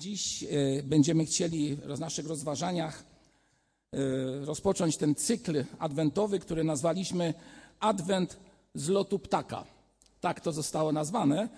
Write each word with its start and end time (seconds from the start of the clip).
Dziś 0.00 0.42
e, 0.42 0.46
będziemy 0.82 1.24
chcieli 1.24 1.76
w 1.76 2.00
naszych 2.00 2.26
rozważaniach 2.26 3.04
e, 3.92 3.98
rozpocząć 4.44 4.96
ten 4.96 5.14
cykl 5.14 5.64
adwentowy, 5.78 6.38
który 6.38 6.64
nazwaliśmy 6.64 7.34
Adwent 7.80 8.36
z 8.74 8.88
lotu 8.88 9.18
ptaka. 9.18 9.64
Tak 10.20 10.40
to 10.40 10.52
zostało 10.52 10.92
nazwane. 10.92 11.48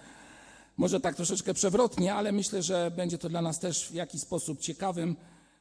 Może 0.77 1.01
tak 1.01 1.17
troszeczkę 1.17 1.55
przewrotnie, 1.55 2.15
ale 2.15 2.33
myślę, 2.33 2.63
że 2.63 2.91
będzie 2.97 3.19
to 3.19 3.29
dla 3.29 3.43
nas 3.43 3.59
też 3.59 3.89
w 3.89 3.95
jakiś 3.95 4.21
sposób 4.21 4.61
ciekawym 4.61 5.17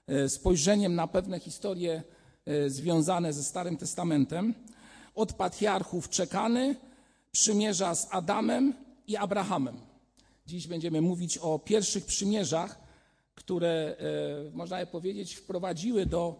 e, 0.07 0.29
spojrzeniem 0.29 0.95
na 0.95 1.07
pewne 1.07 1.39
historie 1.39 2.03
związane 2.67 3.33
ze 3.33 3.43
Starym 3.43 3.77
Testamentem. 3.77 4.53
Od 5.15 5.33
patriarchów 5.33 6.09
czekany, 6.09 6.75
przymierza 7.31 7.95
z 7.95 8.07
Adamem 8.11 8.73
i 9.07 9.17
Abrahamem. 9.17 9.90
Dziś 10.51 10.67
będziemy 10.67 11.01
mówić 11.01 11.37
o 11.37 11.59
pierwszych 11.59 12.05
przymierzach, 12.05 12.79
które, 13.35 13.95
e, 14.49 14.51
można 14.57 14.85
powiedzieć, 14.85 15.35
wprowadziły 15.35 16.05
do, 16.05 16.35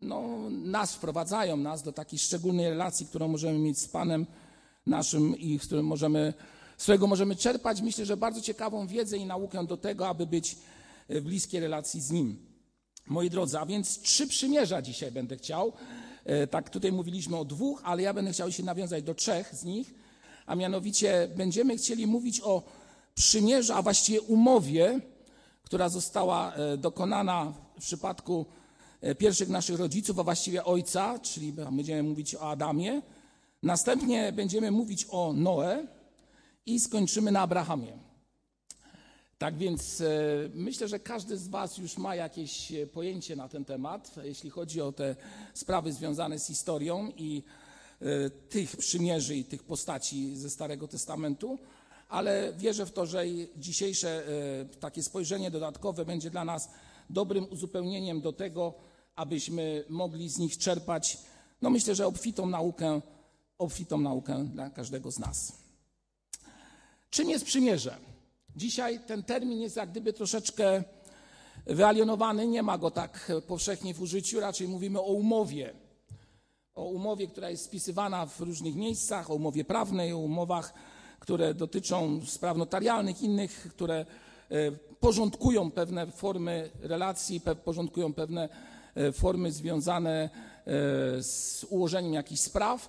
no, 0.00 0.50
nas, 0.50 0.94
wprowadzają 0.94 1.56
nas 1.56 1.82
do 1.82 1.92
takiej 1.92 2.18
szczególnej 2.18 2.68
relacji, 2.70 3.06
którą 3.06 3.28
możemy 3.28 3.58
mieć 3.58 3.78
z 3.78 3.88
Panem 3.88 4.26
naszym 4.86 5.36
i 5.38 5.58
z, 5.58 5.66
którym 5.66 5.86
możemy, 5.86 6.34
z 6.76 6.82
którego 6.82 7.06
możemy 7.06 7.36
czerpać, 7.36 7.80
myślę, 7.80 8.06
że 8.06 8.16
bardzo 8.16 8.40
ciekawą 8.40 8.86
wiedzę 8.86 9.16
i 9.16 9.26
naukę 9.26 9.66
do 9.66 9.76
tego, 9.76 10.08
aby 10.08 10.26
być 10.26 10.56
w 11.08 11.20
bliskiej 11.20 11.60
relacji 11.60 12.00
z 12.00 12.10
Nim. 12.10 12.36
Moi 13.06 13.30
drodzy, 13.30 13.58
a 13.58 13.66
więc 13.66 14.00
trzy 14.00 14.26
przymierza 14.26 14.82
dzisiaj 14.82 15.12
będę 15.12 15.36
chciał. 15.36 15.72
E, 16.24 16.46
tak, 16.46 16.70
tutaj 16.70 16.92
mówiliśmy 16.92 17.36
o 17.36 17.44
dwóch, 17.44 17.82
ale 17.84 18.02
ja 18.02 18.14
będę 18.14 18.32
chciał 18.32 18.52
się 18.52 18.62
nawiązać 18.62 19.02
do 19.04 19.14
trzech 19.14 19.54
z 19.54 19.64
nich, 19.64 19.94
a 20.46 20.54
mianowicie 20.54 21.28
będziemy 21.36 21.76
chcieli 21.76 22.06
mówić 22.06 22.40
o 22.44 22.85
przymierzu, 23.16 23.72
a 23.72 23.82
właściwie 23.82 24.20
umowie, 24.20 25.00
która 25.62 25.88
została 25.88 26.54
e, 26.54 26.76
dokonana 26.76 27.52
w 27.78 27.82
przypadku 27.82 28.46
e, 29.00 29.14
pierwszych 29.14 29.48
naszych 29.48 29.78
rodziców, 29.78 30.18
a 30.18 30.24
właściwie 30.24 30.64
ojca, 30.64 31.18
czyli 31.18 31.52
będziemy 31.52 32.02
mówić 32.02 32.34
o 32.34 32.50
Adamie. 32.50 33.02
Następnie 33.62 34.32
będziemy 34.32 34.70
mówić 34.70 35.06
o 35.10 35.32
Noe 35.32 35.86
i 36.66 36.80
skończymy 36.80 37.32
na 37.32 37.40
Abrahamie. 37.40 37.98
Tak 39.38 39.56
więc 39.56 40.00
e, 40.00 40.06
myślę, 40.54 40.88
że 40.88 41.00
każdy 41.00 41.38
z 41.38 41.48
Was 41.48 41.78
już 41.78 41.98
ma 41.98 42.14
jakieś 42.14 42.72
pojęcie 42.92 43.36
na 43.36 43.48
ten 43.48 43.64
temat, 43.64 44.14
jeśli 44.24 44.50
chodzi 44.50 44.80
o 44.80 44.92
te 44.92 45.16
sprawy 45.54 45.92
związane 45.92 46.38
z 46.38 46.46
historią 46.46 47.12
i 47.16 47.42
tych 48.48 48.76
przymierzy 48.76 49.36
i 49.36 49.44
tych 49.44 49.62
postaci 49.62 50.36
ze 50.36 50.50
Starego 50.50 50.88
Testamentu 50.88 51.58
ale 52.08 52.52
wierzę 52.56 52.86
w 52.86 52.92
to, 52.92 53.06
że 53.06 53.24
dzisiejsze 53.56 54.22
e, 54.28 54.64
takie 54.64 55.02
spojrzenie 55.02 55.50
dodatkowe 55.50 56.04
będzie 56.04 56.30
dla 56.30 56.44
nas 56.44 56.70
dobrym 57.10 57.46
uzupełnieniem 57.50 58.20
do 58.20 58.32
tego, 58.32 58.74
abyśmy 59.16 59.84
mogli 59.88 60.28
z 60.28 60.38
nich 60.38 60.58
czerpać, 60.58 61.18
no 61.62 61.70
myślę, 61.70 61.94
że 61.94 62.06
obfitą 62.06 62.46
naukę, 62.46 63.00
obfitą 63.58 63.98
naukę 63.98 64.44
dla 64.44 64.70
każdego 64.70 65.10
z 65.10 65.18
nas. 65.18 65.52
Czym 67.10 67.30
jest 67.30 67.44
przymierze? 67.44 67.96
Dzisiaj 68.56 69.00
ten 69.06 69.22
termin 69.22 69.60
jest 69.60 69.76
jak 69.76 69.90
gdyby 69.90 70.12
troszeczkę 70.12 70.84
wyalienowany, 71.66 72.46
nie 72.46 72.62
ma 72.62 72.78
go 72.78 72.90
tak 72.90 73.32
powszechnie 73.46 73.94
w 73.94 74.00
użyciu, 74.00 74.40
raczej 74.40 74.68
mówimy 74.68 75.00
o 75.00 75.12
umowie. 75.12 75.74
O 76.74 76.84
umowie, 76.84 77.26
która 77.26 77.50
jest 77.50 77.64
spisywana 77.64 78.26
w 78.26 78.40
różnych 78.40 78.74
miejscach, 78.74 79.30
o 79.30 79.34
umowie 79.34 79.64
prawnej, 79.64 80.12
o 80.12 80.18
umowach 80.18 80.74
które 81.18 81.54
dotyczą 81.54 82.20
spraw 82.26 82.56
notarialnych, 82.56 83.22
innych, 83.22 83.68
które 83.70 84.06
e, 84.50 84.72
porządkują 85.00 85.70
pewne 85.70 86.06
formy 86.06 86.70
relacji, 86.80 87.40
porządkują 87.64 88.12
pewne 88.12 88.48
e, 88.94 89.12
formy 89.12 89.52
związane 89.52 90.10
e, 90.12 90.30
z 91.22 91.66
ułożeniem 91.70 92.14
jakichś 92.14 92.40
spraw 92.40 92.88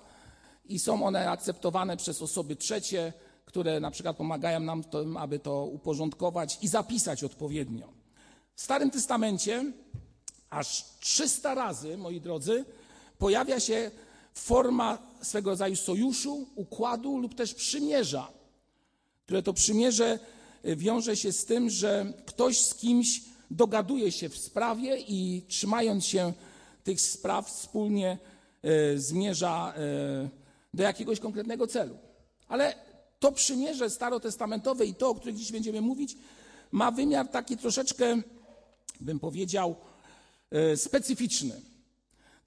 i 0.64 0.78
są 0.78 1.06
one 1.06 1.30
akceptowane 1.30 1.96
przez 1.96 2.22
osoby 2.22 2.56
trzecie, 2.56 3.12
które 3.44 3.80
na 3.80 3.90
przykład 3.90 4.16
pomagają 4.16 4.60
nam, 4.60 4.84
to, 4.84 5.04
aby 5.18 5.38
to 5.38 5.64
uporządkować 5.64 6.58
i 6.62 6.68
zapisać 6.68 7.24
odpowiednio. 7.24 7.88
W 8.54 8.62
Starym 8.62 8.90
Testamencie 8.90 9.72
aż 10.50 10.84
300 11.00 11.54
razy, 11.54 11.96
moi 11.96 12.20
drodzy, 12.20 12.64
pojawia 13.18 13.60
się 13.60 13.90
forma 14.38 14.98
swego 15.22 15.50
rodzaju 15.50 15.76
sojuszu, 15.76 16.46
układu 16.54 17.18
lub 17.18 17.34
też 17.34 17.54
przymierza, 17.54 18.28
które 19.24 19.42
to 19.42 19.52
przymierze 19.52 20.18
e, 20.62 20.76
wiąże 20.76 21.16
się 21.16 21.32
z 21.32 21.44
tym, 21.44 21.70
że 21.70 22.12
ktoś 22.26 22.60
z 22.60 22.74
kimś 22.74 23.22
dogaduje 23.50 24.12
się 24.12 24.28
w 24.28 24.38
sprawie 24.38 24.98
i 24.98 25.42
trzymając 25.48 26.04
się 26.04 26.32
tych 26.84 27.00
spraw 27.00 27.48
wspólnie 27.48 28.18
e, 28.62 28.98
zmierza 28.98 29.74
e, 29.76 30.28
do 30.74 30.82
jakiegoś 30.82 31.20
konkretnego 31.20 31.66
celu. 31.66 31.98
Ale 32.48 32.74
to 33.18 33.32
przymierze 33.32 33.90
starotestamentowe 33.90 34.86
i 34.86 34.94
to, 34.94 35.08
o 35.08 35.14
którym 35.14 35.36
dziś 35.36 35.52
będziemy 35.52 35.80
mówić, 35.80 36.16
ma 36.72 36.90
wymiar 36.90 37.28
taki 37.28 37.56
troszeczkę, 37.56 38.22
bym 39.00 39.20
powiedział, 39.20 39.76
specyficzny. 40.76 41.60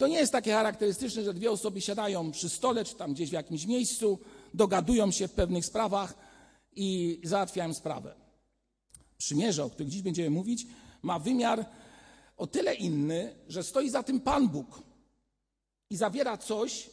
To 0.02 0.08
nie 0.08 0.18
jest 0.18 0.32
takie 0.32 0.52
charakterystyczne, 0.52 1.24
że 1.24 1.34
dwie 1.34 1.52
osoby 1.52 1.82
siadają 1.82 2.32
przy 2.32 2.50
stole, 2.50 2.86
czy 2.86 2.96
tam 2.96 3.14
gdzieś 3.14 3.30
w 3.30 3.34
jakimś 3.34 3.66
miejscu, 3.66 4.20
dogadują 4.54 5.12
się 5.12 5.28
w 5.28 5.32
pewnych 5.32 5.66
sprawach 5.66 6.14
i 6.76 7.20
załatwiają 7.24 7.74
sprawę. 7.74 8.16
Przymierze, 9.18 9.64
o 9.64 9.70
których 9.70 9.92
dziś 9.92 10.02
będziemy 10.02 10.30
mówić, 10.30 10.68
ma 11.02 11.20
wymiar 11.20 11.66
o 12.38 12.48
tyle 12.48 12.76
inny, 12.76 13.36
że 13.48 13.64
stoi 13.64 13.90
za 13.90 14.04
tym 14.04 14.20
Pan 14.20 14.50
Bóg 14.50 14.84
i 15.90 15.98
zawiera 15.98 16.38
coś, 16.38 16.90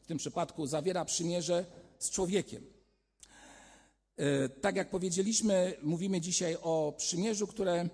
w 0.00 0.06
tym 0.06 0.18
przypadku 0.18 0.66
zawiera 0.66 1.04
przymierze 1.04 1.64
z 1.98 2.10
człowiekiem. 2.10 2.66
E, 4.16 4.48
tak 4.48 4.76
jak 4.76 4.90
powiedzieliśmy, 4.90 5.76
mówimy 5.82 6.20
dzisiaj 6.20 6.56
o 6.62 6.94
przymierzu, 6.96 7.46
które 7.46 7.74
e, 7.74 7.88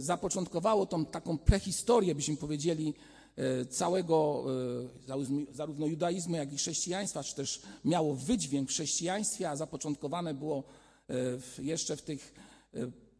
zapoczątkowało 0.00 0.86
tą 0.86 1.06
taką 1.06 1.38
prehistorię, 1.38 2.14
byśmy 2.14 2.36
powiedzieli, 2.36 2.94
całego 3.70 4.44
e, 5.08 5.54
zarówno 5.54 5.86
judaizmu, 5.86 6.36
jak 6.36 6.52
i 6.52 6.56
chrześcijaństwa, 6.56 7.22
czy 7.22 7.34
też 7.34 7.62
miało 7.84 8.14
wydźwięk 8.14 8.68
w 8.68 8.72
chrześcijaństwie, 8.72 9.50
a 9.50 9.56
zapoczątkowane 9.56 10.34
było 10.34 10.64
e, 11.10 11.62
jeszcze 11.62 11.96
w 11.96 12.02
tych 12.02 12.34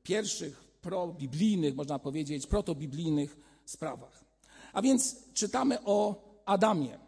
pierwszych 0.02 0.64
probiblijnych, 0.80 1.74
można 1.74 1.98
powiedzieć, 1.98 2.46
protobiblijnych 2.46 3.36
sprawach. 3.64 4.24
A 4.72 4.82
więc 4.82 5.16
czytamy 5.34 5.78
o 5.84 6.24
Adamie. 6.44 6.98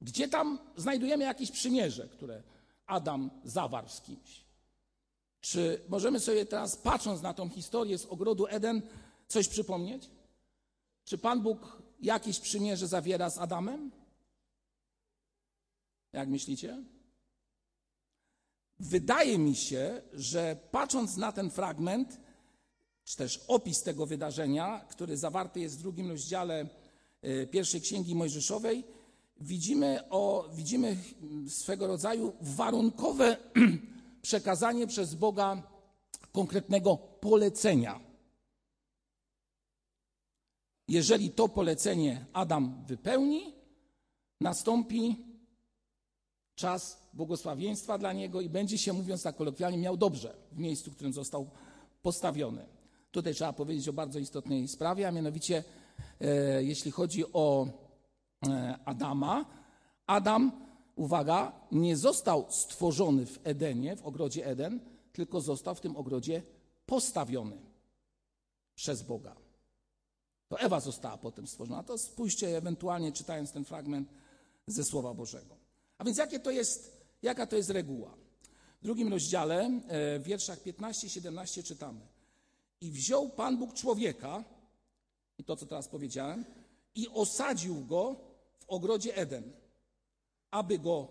Gdzie 0.00 0.28
tam 0.28 0.58
znajdujemy 0.76 1.24
jakieś 1.24 1.50
przymierze, 1.50 2.08
które 2.08 2.42
Adam 2.86 3.30
zawarł 3.44 3.88
z 3.88 4.00
kimś? 4.00 4.44
Czy 5.40 5.80
możemy 5.88 6.20
sobie 6.20 6.46
teraz, 6.46 6.76
patrząc 6.76 7.22
na 7.22 7.34
tą 7.34 7.48
historię 7.48 7.98
z 7.98 8.06
ogrodu 8.06 8.46
Eden, 8.46 8.82
coś 9.28 9.48
przypomnieć? 9.48 10.10
Czy 11.04 11.18
Pan 11.18 11.42
Bóg 11.42 11.83
jakieś 12.04 12.40
przymierze 12.40 12.88
zawiera 12.88 13.30
z 13.30 13.38
Adamem? 13.38 13.90
Jak 16.12 16.28
myślicie? 16.28 16.84
Wydaje 18.80 19.38
mi 19.38 19.54
się, 19.54 20.02
że 20.12 20.56
patrząc 20.70 21.16
na 21.16 21.32
ten 21.32 21.50
fragment, 21.50 22.20
czy 23.04 23.16
też 23.16 23.44
opis 23.48 23.82
tego 23.82 24.06
wydarzenia, 24.06 24.86
który 24.88 25.16
zawarty 25.16 25.60
jest 25.60 25.78
w 25.78 25.82
drugim 25.82 26.10
rozdziale 26.10 26.68
e, 27.22 27.46
pierwszej 27.46 27.80
księgi 27.80 28.14
Mojżeszowej, 28.14 28.84
widzimy, 29.40 30.08
o, 30.10 30.48
widzimy 30.54 30.96
swego 31.48 31.86
rodzaju 31.86 32.32
warunkowe 32.40 33.36
przekazanie 34.22 34.86
przez 34.86 35.14
Boga 35.14 35.62
konkretnego 36.32 36.96
polecenia. 36.96 38.13
Jeżeli 40.88 41.30
to 41.30 41.48
polecenie 41.48 42.26
Adam 42.32 42.84
wypełni, 42.86 43.54
nastąpi 44.40 45.16
czas 46.54 47.08
błogosławieństwa 47.12 47.98
dla 47.98 48.12
niego 48.12 48.40
i 48.40 48.48
będzie 48.48 48.78
się, 48.78 48.92
mówiąc 48.92 49.22
tak 49.22 49.36
kolokwialnie, 49.36 49.78
miał 49.78 49.96
dobrze 49.96 50.36
w 50.52 50.58
miejscu, 50.58 50.90
w 50.90 50.94
którym 50.94 51.12
został 51.12 51.50
postawiony. 52.02 52.66
Tutaj 53.10 53.34
trzeba 53.34 53.52
powiedzieć 53.52 53.88
o 53.88 53.92
bardzo 53.92 54.18
istotnej 54.18 54.68
sprawie, 54.68 55.08
a 55.08 55.10
mianowicie 55.10 55.64
e, 56.20 56.64
jeśli 56.64 56.90
chodzi 56.90 57.24
o 57.32 57.66
e, 58.46 58.78
Adama, 58.84 59.44
Adam, 60.06 60.52
uwaga, 60.96 61.52
nie 61.72 61.96
został 61.96 62.46
stworzony 62.50 63.26
w 63.26 63.40
Edenie, 63.44 63.96
w 63.96 64.06
ogrodzie 64.06 64.46
Eden, 64.46 64.80
tylko 65.12 65.40
został 65.40 65.74
w 65.74 65.80
tym 65.80 65.96
ogrodzie 65.96 66.42
postawiony 66.86 67.58
przez 68.74 69.02
Boga. 69.02 69.43
To 70.54 70.60
Ewa 70.60 70.80
została 70.80 71.16
potem 71.16 71.46
stworzona. 71.46 71.82
To 71.82 71.98
spójrzcie 71.98 72.56
ewentualnie 72.56 73.12
czytając 73.12 73.52
ten 73.52 73.64
fragment 73.64 74.08
ze 74.66 74.84
Słowa 74.84 75.14
Bożego. 75.14 75.56
A 75.98 76.04
więc 76.04 76.18
jakie 76.18 76.40
to 76.40 76.50
jest, 76.50 77.06
jaka 77.22 77.46
to 77.46 77.56
jest 77.56 77.70
reguła? 77.70 78.14
W 78.80 78.84
drugim 78.84 79.08
rozdziale, 79.08 79.80
e, 79.88 80.18
w 80.18 80.22
wierszach 80.22 80.58
15-17 80.62 81.62
czytamy. 81.62 82.00
I 82.80 82.90
wziął 82.90 83.28
Pan 83.28 83.58
Bóg 83.58 83.74
człowieka, 83.74 84.44
i 85.38 85.44
to 85.44 85.56
co 85.56 85.66
teraz 85.66 85.88
powiedziałem, 85.88 86.44
i 86.94 87.08
osadził 87.08 87.86
go 87.86 88.16
w 88.58 88.64
ogrodzie 88.68 89.16
Eden, 89.16 89.52
aby 90.50 90.78
go 90.78 91.08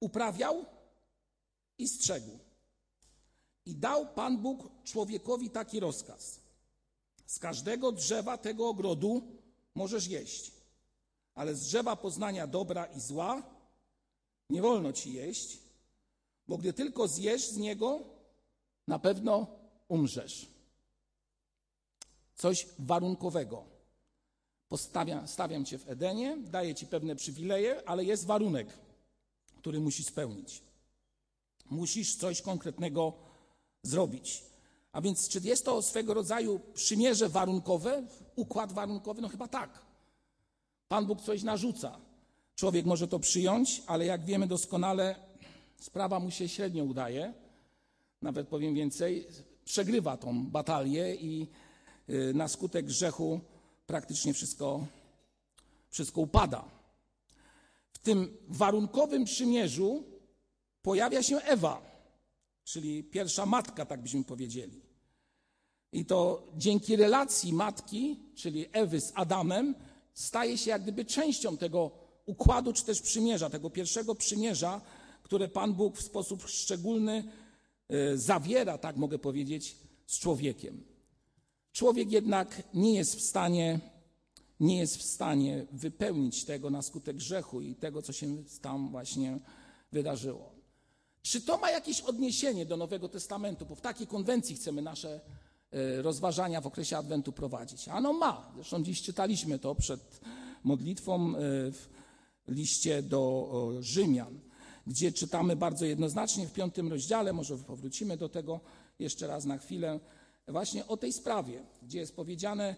uprawiał 0.00 0.64
i 1.78 1.88
strzegł. 1.88 2.38
I 3.66 3.74
dał 3.74 4.06
Pan 4.06 4.38
Bóg 4.38 4.70
człowiekowi 4.84 5.50
taki 5.50 5.80
rozkaz: 5.80 6.47
Z 7.28 7.38
każdego 7.38 7.92
drzewa 7.92 8.38
tego 8.38 8.68
ogrodu 8.68 9.22
możesz 9.74 10.06
jeść, 10.06 10.52
ale 11.34 11.54
z 11.54 11.60
drzewa 11.60 11.96
poznania 11.96 12.46
dobra 12.46 12.86
i 12.86 13.00
zła 13.00 13.42
nie 14.50 14.62
wolno 14.62 14.92
ci 14.92 15.12
jeść, 15.12 15.58
bo 16.48 16.58
gdy 16.58 16.72
tylko 16.72 17.08
zjesz 17.08 17.48
z 17.48 17.56
niego, 17.56 18.00
na 18.86 18.98
pewno 18.98 19.46
umrzesz. 19.88 20.46
Coś 22.34 22.66
warunkowego. 22.78 23.64
Postawiam, 24.68 25.28
stawiam 25.28 25.64
cię 25.64 25.78
w 25.78 25.88
Edenie, 25.88 26.36
daję 26.36 26.74
ci 26.74 26.86
pewne 26.86 27.16
przywileje, 27.16 27.88
ale 27.88 28.04
jest 28.04 28.26
warunek, 28.26 28.68
który 29.56 29.80
musisz 29.80 30.06
spełnić. 30.06 30.62
Musisz 31.70 32.16
coś 32.16 32.42
konkretnego 32.42 33.12
zrobić. 33.82 34.48
A 34.92 35.00
więc, 35.00 35.28
czy 35.28 35.40
jest 35.44 35.64
to 35.64 35.82
swego 35.82 36.14
rodzaju 36.14 36.60
przymierze 36.74 37.28
warunkowe, 37.28 38.06
układ 38.36 38.72
warunkowy? 38.72 39.22
No 39.22 39.28
chyba 39.28 39.48
tak. 39.48 39.82
Pan 40.88 41.06
Bóg 41.06 41.22
coś 41.22 41.42
narzuca. 41.42 41.98
Człowiek 42.54 42.86
może 42.86 43.08
to 43.08 43.18
przyjąć, 43.18 43.82
ale 43.86 44.06
jak 44.06 44.24
wiemy 44.24 44.46
doskonale, 44.46 45.16
sprawa 45.80 46.20
mu 46.20 46.30
się 46.30 46.48
średnio 46.48 46.84
udaje. 46.84 47.34
Nawet 48.22 48.48
powiem 48.48 48.74
więcej, 48.74 49.28
przegrywa 49.64 50.16
tą 50.16 50.46
batalię 50.46 51.14
i 51.14 51.46
y, 52.10 52.34
na 52.34 52.48
skutek 52.48 52.86
grzechu 52.86 53.40
praktycznie 53.86 54.34
wszystko, 54.34 54.86
wszystko 55.90 56.20
upada. 56.20 56.64
W 57.92 57.98
tym 57.98 58.36
warunkowym 58.48 59.24
przymierzu 59.24 60.04
pojawia 60.82 61.22
się 61.22 61.36
Ewa, 61.36 61.87
czyli 62.68 63.04
pierwsza 63.04 63.46
matka, 63.46 63.86
tak 63.86 64.02
byśmy 64.02 64.24
powiedzieli. 64.24 64.82
I 65.92 66.04
to 66.04 66.48
dzięki 66.56 66.96
relacji 66.96 67.52
matki, 67.52 68.16
czyli 68.34 68.66
Ewy 68.72 69.00
z 69.00 69.12
Adamem, 69.14 69.74
staje 70.14 70.58
się 70.58 70.70
jak 70.70 70.82
gdyby 70.82 71.04
częścią 71.04 71.56
tego 71.56 71.90
układu, 72.26 72.72
czy 72.72 72.84
też 72.84 73.00
przymierza, 73.02 73.50
tego 73.50 73.70
pierwszego 73.70 74.14
przymierza, 74.14 74.80
które 75.22 75.48
Pan 75.48 75.74
Bóg 75.74 75.96
w 75.96 76.02
sposób 76.02 76.42
szczególny 76.46 77.24
y, 77.92 78.18
zawiera, 78.18 78.78
tak 78.78 78.96
mogę 78.96 79.18
powiedzieć, 79.18 79.76
z 80.06 80.18
człowiekiem. 80.18 80.84
Człowiek 81.72 82.12
jednak 82.12 82.62
nie 82.74 82.94
jest 82.94 83.16
w 83.16 83.20
stanie, 83.20 83.80
nie 84.60 84.78
jest 84.78 84.96
w 84.96 85.02
stanie 85.02 85.66
wypełnić 85.72 86.44
tego 86.44 86.70
na 86.70 86.82
skutek 86.82 87.16
grzechu 87.16 87.60
i 87.60 87.74
tego, 87.74 88.02
co 88.02 88.12
się 88.12 88.36
tam 88.62 88.90
właśnie 88.90 89.38
wydarzyło. 89.92 90.57
Czy 91.28 91.40
to 91.40 91.58
ma 91.58 91.70
jakieś 91.70 92.00
odniesienie 92.00 92.66
do 92.66 92.76
Nowego 92.76 93.08
Testamentu? 93.08 93.66
Bo 93.66 93.74
w 93.74 93.80
takiej 93.80 94.06
konwencji 94.06 94.56
chcemy 94.56 94.82
nasze 94.82 95.20
e, 95.70 96.02
rozważania 96.02 96.60
w 96.60 96.66
okresie 96.66 96.96
Adwentu 96.96 97.32
prowadzić. 97.32 97.88
Ano 97.88 98.12
ma. 98.12 98.52
Zresztą 98.54 98.82
dziś 98.84 99.02
czytaliśmy 99.02 99.58
to 99.58 99.74
przed 99.74 100.20
modlitwą 100.64 101.28
e, 101.28 101.40
w 101.70 101.88
liście 102.48 103.02
do 103.02 103.72
Rzymian, 103.80 104.40
gdzie 104.86 105.12
czytamy 105.12 105.56
bardzo 105.56 105.84
jednoznacznie 105.84 106.46
w 106.46 106.52
piątym 106.52 106.88
rozdziale, 106.88 107.32
może 107.32 107.58
powrócimy 107.58 108.16
do 108.16 108.28
tego 108.28 108.60
jeszcze 108.98 109.26
raz 109.26 109.44
na 109.44 109.58
chwilę, 109.58 110.00
właśnie 110.46 110.86
o 110.86 110.96
tej 110.96 111.12
sprawie, 111.12 111.62
gdzie 111.82 111.98
jest 111.98 112.16
powiedziane 112.16 112.76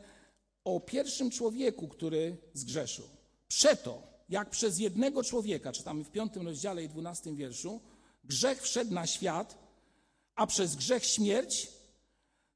o 0.65 0.81
pierwszym 0.81 1.31
człowieku, 1.31 1.89
który 1.89 2.37
zgrzeszył. 2.55 3.05
Przeto, 3.49 4.03
jak 4.29 4.51
przez 4.51 4.79
jednego 4.79 5.25
człowieka, 5.25 5.73
czytamy 5.73 6.05
w 6.05 6.11
piątym 6.11 6.47
rozdziale 6.47 6.85
i 6.85 6.89
dwunastym 6.89 7.37
wierszu, 7.37 7.81
grzech 8.31 8.63
wszedł 8.63 8.95
na 8.95 9.07
świat, 9.07 9.59
a 10.35 10.47
przez 10.47 10.77
grzech 10.77 11.05
śmierć, 11.05 11.69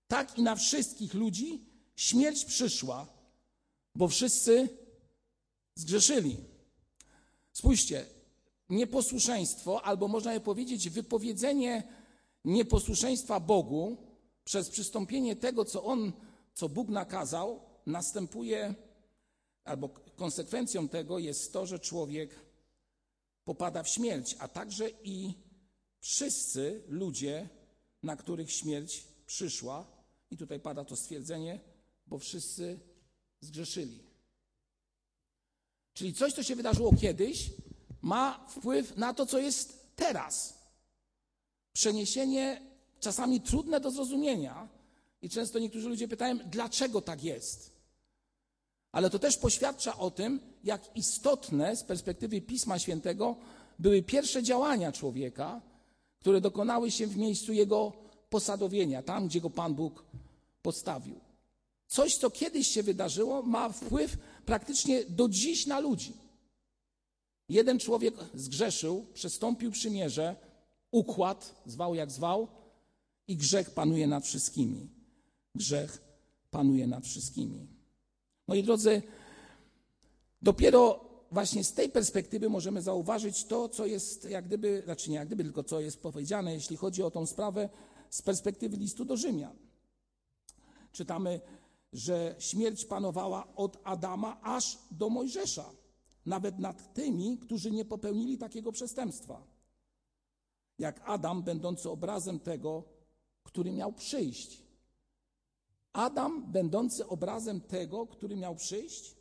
tak 0.09 0.39
i 0.39 0.43
na 0.43 0.57
wszystkich 0.57 1.15
ludzi 1.15 1.65
śmierć 1.97 2.45
przyszła, 2.45 3.07
bo 3.95 4.09
wszyscy 4.09 4.69
zgrzeszyli. 5.75 6.37
Spójrzcie, 7.53 8.07
nieposłuszeństwo, 8.69 9.83
albo 9.83 10.09
można 10.09 10.33
je 10.33 10.41
powiedzieć, 10.41 10.91
wypowiedzenie 10.91 11.83
nieposłuszeństwa 12.45 13.41
Bogu 13.41 13.97
przez 14.45 14.71
przystąpienie 14.71 15.37
tego, 15.37 15.65
co 15.65 15.85
On, 15.85 16.13
co 16.55 16.69
Bóg 16.69 16.89
nakazał, 16.89 17.61
następuje, 17.87 18.75
albo 19.65 19.89
konsekwencją 20.17 20.89
tego 20.89 21.19
jest 21.19 21.53
to, 21.53 21.67
że 21.67 21.79
człowiek 21.79 22.31
popada 23.45 23.83
w 23.83 23.89
śmierć, 23.89 24.37
a 24.39 24.49
także 24.49 24.91
i 25.05 25.44
wszyscy 26.05 26.83
ludzie, 26.89 27.49
na 28.03 28.17
których 28.17 28.53
śmierć 28.53 29.05
przyszła, 29.27 29.87
i 30.31 30.37
tutaj 30.37 30.61
pada 30.61 30.85
to 30.85 30.97
stwierdzenie, 30.97 31.61
bo 32.07 32.19
wszyscy 32.19 32.81
zgrzeszyli. 33.41 33.99
Czyli 35.95 36.15
coś, 36.15 36.33
co 36.33 36.43
się 36.43 36.57
wydarzyło 36.57 36.97
kiedyś, 37.01 37.51
ma 38.03 38.47
wpływ 38.49 38.97
na 38.97 39.15
to, 39.15 39.27
co 39.27 39.39
jest 39.39 39.97
teraz. 39.97 40.59
Przeniesienie 41.73 42.61
czasami 43.01 43.41
trudne 43.41 43.81
do 43.81 43.91
zrozumienia, 43.91 44.69
i 45.23 45.29
często 45.31 45.59
niektórzy 45.59 45.89
ludzie 45.89 46.09
pytają, 46.09 46.39
dlaczego 46.39 47.01
tak 47.01 47.25
jest. 47.25 47.77
Ale 48.93 49.11
to 49.11 49.19
też 49.19 49.37
poświadcza 49.37 49.99
o 49.99 50.11
tym, 50.11 50.41
jak 50.65 50.97
istotne 50.97 51.77
z 51.77 51.83
perspektywy 51.85 52.41
Pisma 52.41 52.79
Świętego 52.79 53.37
były 53.79 54.03
pierwsze 54.03 54.43
działania 54.43 54.93
człowieka, 54.93 55.74
które 56.25 56.41
dokonały 56.41 56.91
się 56.91 57.07
w 57.07 57.17
miejscu 57.17 57.53
jego 57.53 57.93
posadowienia, 58.31 59.03
tam 59.03 59.29
gdzie 59.29 59.41
go 59.41 59.51
Pan 59.51 59.75
Bóg 59.75 60.05
postawił. 60.63 61.21
Coś, 61.87 62.17
co 62.17 62.31
kiedyś 62.31 62.67
się 62.69 62.83
wydarzyło, 62.83 63.43
ma 63.43 63.69
wpływ 63.69 64.17
praktycznie 64.47 65.05
do 65.05 65.29
dziś 65.29 65.67
na 65.67 65.81
ludzi. 65.81 66.13
Jeden 67.49 67.79
człowiek 67.79 68.15
zgrzeszył, 68.35 69.07
przestąpił 69.15 69.71
przymierze, 69.71 70.37
układ, 70.91 71.63
zwał 71.67 71.95
jak 71.95 72.11
zwał, 72.11 72.49
i 73.29 73.37
grzech 73.37 73.71
panuje 73.71 74.07
nad 74.07 74.25
wszystkimi. 74.25 74.89
Grzech 75.55 76.03
panuje 76.51 76.87
nad 76.87 77.05
wszystkimi. 77.05 77.67
Moi 78.49 78.63
drodzy, 78.63 79.03
dopiero 80.43 81.01
właśnie 81.35 81.65
z 81.65 81.73
tej 81.73 81.89
perspektywy 81.89 82.49
możemy 82.49 82.83
zauważyć 82.83 83.45
to, 83.45 83.69
co 83.69 83.87
jest 83.87 84.25
jak 84.31 84.47
gdyby, 84.47 84.83
znaczy 84.85 85.11
nie 85.11 85.17
jak 85.17 85.27
gdyby, 85.27 85.45
tylko 85.45 85.65
co 85.65 85.81
jest 85.81 86.03
powiedziane, 86.03 86.55
jeśli 86.55 86.77
chodzi 86.77 87.03
o 87.03 87.11
tą 87.11 87.27
sprawę 87.27 87.69
z 88.11 88.23
perspektywy 88.23 88.77
listu 88.77 89.05
do 89.05 89.17
Rzymian. 89.17 89.57
Czytamy, 90.93 91.41
że 91.93 92.35
śmierć 92.39 92.85
panowała 92.85 93.57
od 93.57 93.79
Adama 93.85 94.41
aż 94.43 94.79
do 94.91 95.11
Mojżesza, 95.11 95.71
nawet 96.27 96.59
nad 96.59 96.95
tymi, 96.95 97.39
którzy 97.39 97.71
nie 97.71 97.85
popełnili 97.85 98.39
takiego 98.39 98.73
przestępstwa. 98.73 99.47
Jak 100.79 101.01
Adam, 101.05 101.43
będący 101.43 101.91
obrazem 101.91 102.41
tego, 102.41 102.85
który 103.43 103.73
miał 103.73 103.93
przyjść. 103.93 104.63
Adam, 105.93 106.53
będący 106.53 107.07
obrazem 107.07 107.61
tego, 107.61 108.07
który 108.07 108.37
miał 108.37 108.57
przyjść, 108.57 109.17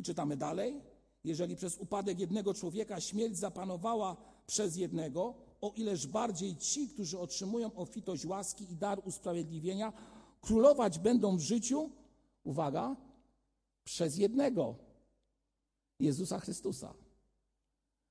i 0.00 0.02
czytamy 0.02 0.36
dalej. 0.36 0.82
Jeżeli 1.24 1.56
przez 1.56 1.78
upadek 1.78 2.20
jednego 2.20 2.54
człowieka 2.54 3.00
śmierć 3.00 3.36
zapanowała 3.36 4.16
przez 4.46 4.76
jednego, 4.76 5.34
o 5.60 5.72
ileż 5.76 6.06
bardziej 6.06 6.56
ci, 6.56 6.88
którzy 6.88 7.18
otrzymują 7.18 7.74
ofitość 7.74 8.26
łaski 8.26 8.72
i 8.72 8.76
dar 8.76 9.00
usprawiedliwienia, 9.04 9.92
królować 10.40 10.98
będą 10.98 11.36
w 11.36 11.40
życiu, 11.40 11.90
uwaga, 12.44 12.96
przez 13.84 14.16
jednego 14.16 14.74
Jezusa 15.98 16.40
Chrystusa. 16.40 16.94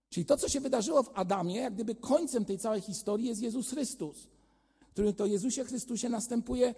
Czyli 0.10 0.26
to, 0.26 0.38
co 0.38 0.50
się 0.50 0.60
wydarzyło 0.60 1.04
w 1.04 1.12
Adamie, 1.14 1.56
jak 1.56 1.74
gdyby 1.74 1.96
końcem 1.96 2.46
tej 2.46 2.58
całej 2.58 2.82
historii 2.82 3.28
jest 3.28 3.42
Jezus 3.42 3.70
Chrystus, 3.70 4.28
którym 4.92 5.14
to 5.14 5.26
Jezusie 5.26 5.64
Chrystusie 5.64 6.10
następuje 6.10 6.76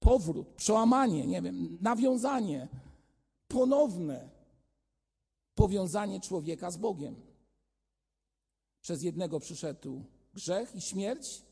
powrót, 0.00 0.48
przełamanie, 0.48 1.26
nie 1.26 1.42
wiem, 1.42 1.78
nawiązanie, 1.80 2.68
ponowne 3.48 4.28
powiązanie 5.54 6.20
człowieka 6.20 6.70
z 6.70 6.76
Bogiem. 6.76 7.16
Przez 8.80 9.02
jednego 9.02 9.40
przyszedł 9.40 10.04
grzech 10.34 10.74
i 10.74 10.80
śmierć, 10.80 11.42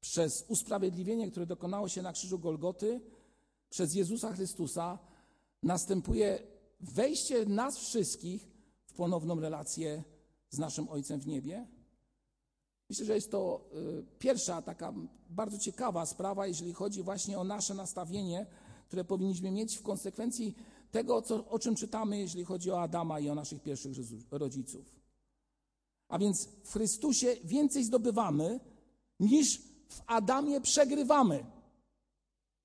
przez 0.00 0.44
usprawiedliwienie, 0.48 1.30
które 1.30 1.46
dokonało 1.46 1.88
się 1.88 2.02
na 2.02 2.12
krzyżu 2.12 2.38
Golgoty, 2.38 3.00
przez 3.70 3.94
Jezusa 3.94 4.32
Chrystusa 4.32 4.98
następuje 5.62 6.38
wejście 6.80 7.46
nas 7.46 7.78
wszystkich 7.78 8.48
w 8.86 8.92
ponowną 8.92 9.40
relację 9.40 10.02
z 10.50 10.58
naszym 10.58 10.88
Ojcem 10.88 11.20
w 11.20 11.26
niebie. 11.26 11.66
Myślę, 12.88 13.06
że 13.06 13.14
jest 13.14 13.30
to 13.30 13.70
y, 14.00 14.18
pierwsza 14.18 14.62
taka 14.62 14.94
bardzo 15.30 15.58
ciekawa 15.58 16.06
sprawa, 16.06 16.46
jeżeli 16.46 16.72
chodzi 16.72 17.02
właśnie 17.02 17.38
o 17.38 17.44
nasze 17.44 17.74
nastawienie, 17.74 18.46
które 18.86 19.04
powinniśmy 19.04 19.50
mieć 19.50 19.78
w 19.78 19.82
konsekwencji 19.82 20.54
tego, 20.96 21.22
co, 21.22 21.48
o 21.48 21.58
czym 21.58 21.74
czytamy, 21.74 22.18
jeżeli 22.18 22.44
chodzi 22.44 22.70
o 22.70 22.82
Adama 22.82 23.20
i 23.20 23.28
o 23.28 23.34
naszych 23.34 23.62
pierwszych 23.62 23.92
rodziców. 24.30 25.00
A 26.08 26.18
więc 26.18 26.48
w 26.64 26.72
Chrystusie 26.72 27.36
więcej 27.44 27.84
zdobywamy, 27.84 28.60
niż 29.20 29.58
w 29.88 30.02
Adamie 30.06 30.60
przegrywamy. 30.60 31.44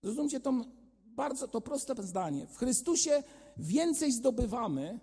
Zrozumcie 0.03 0.39
to 0.39 0.65
bardzo 1.05 1.47
to 1.47 1.61
proste 1.61 2.03
zdanie. 2.03 2.47
W 2.47 2.57
Chrystusie 2.57 3.23
więcej 3.57 4.11
zdobywamy, 4.11 4.99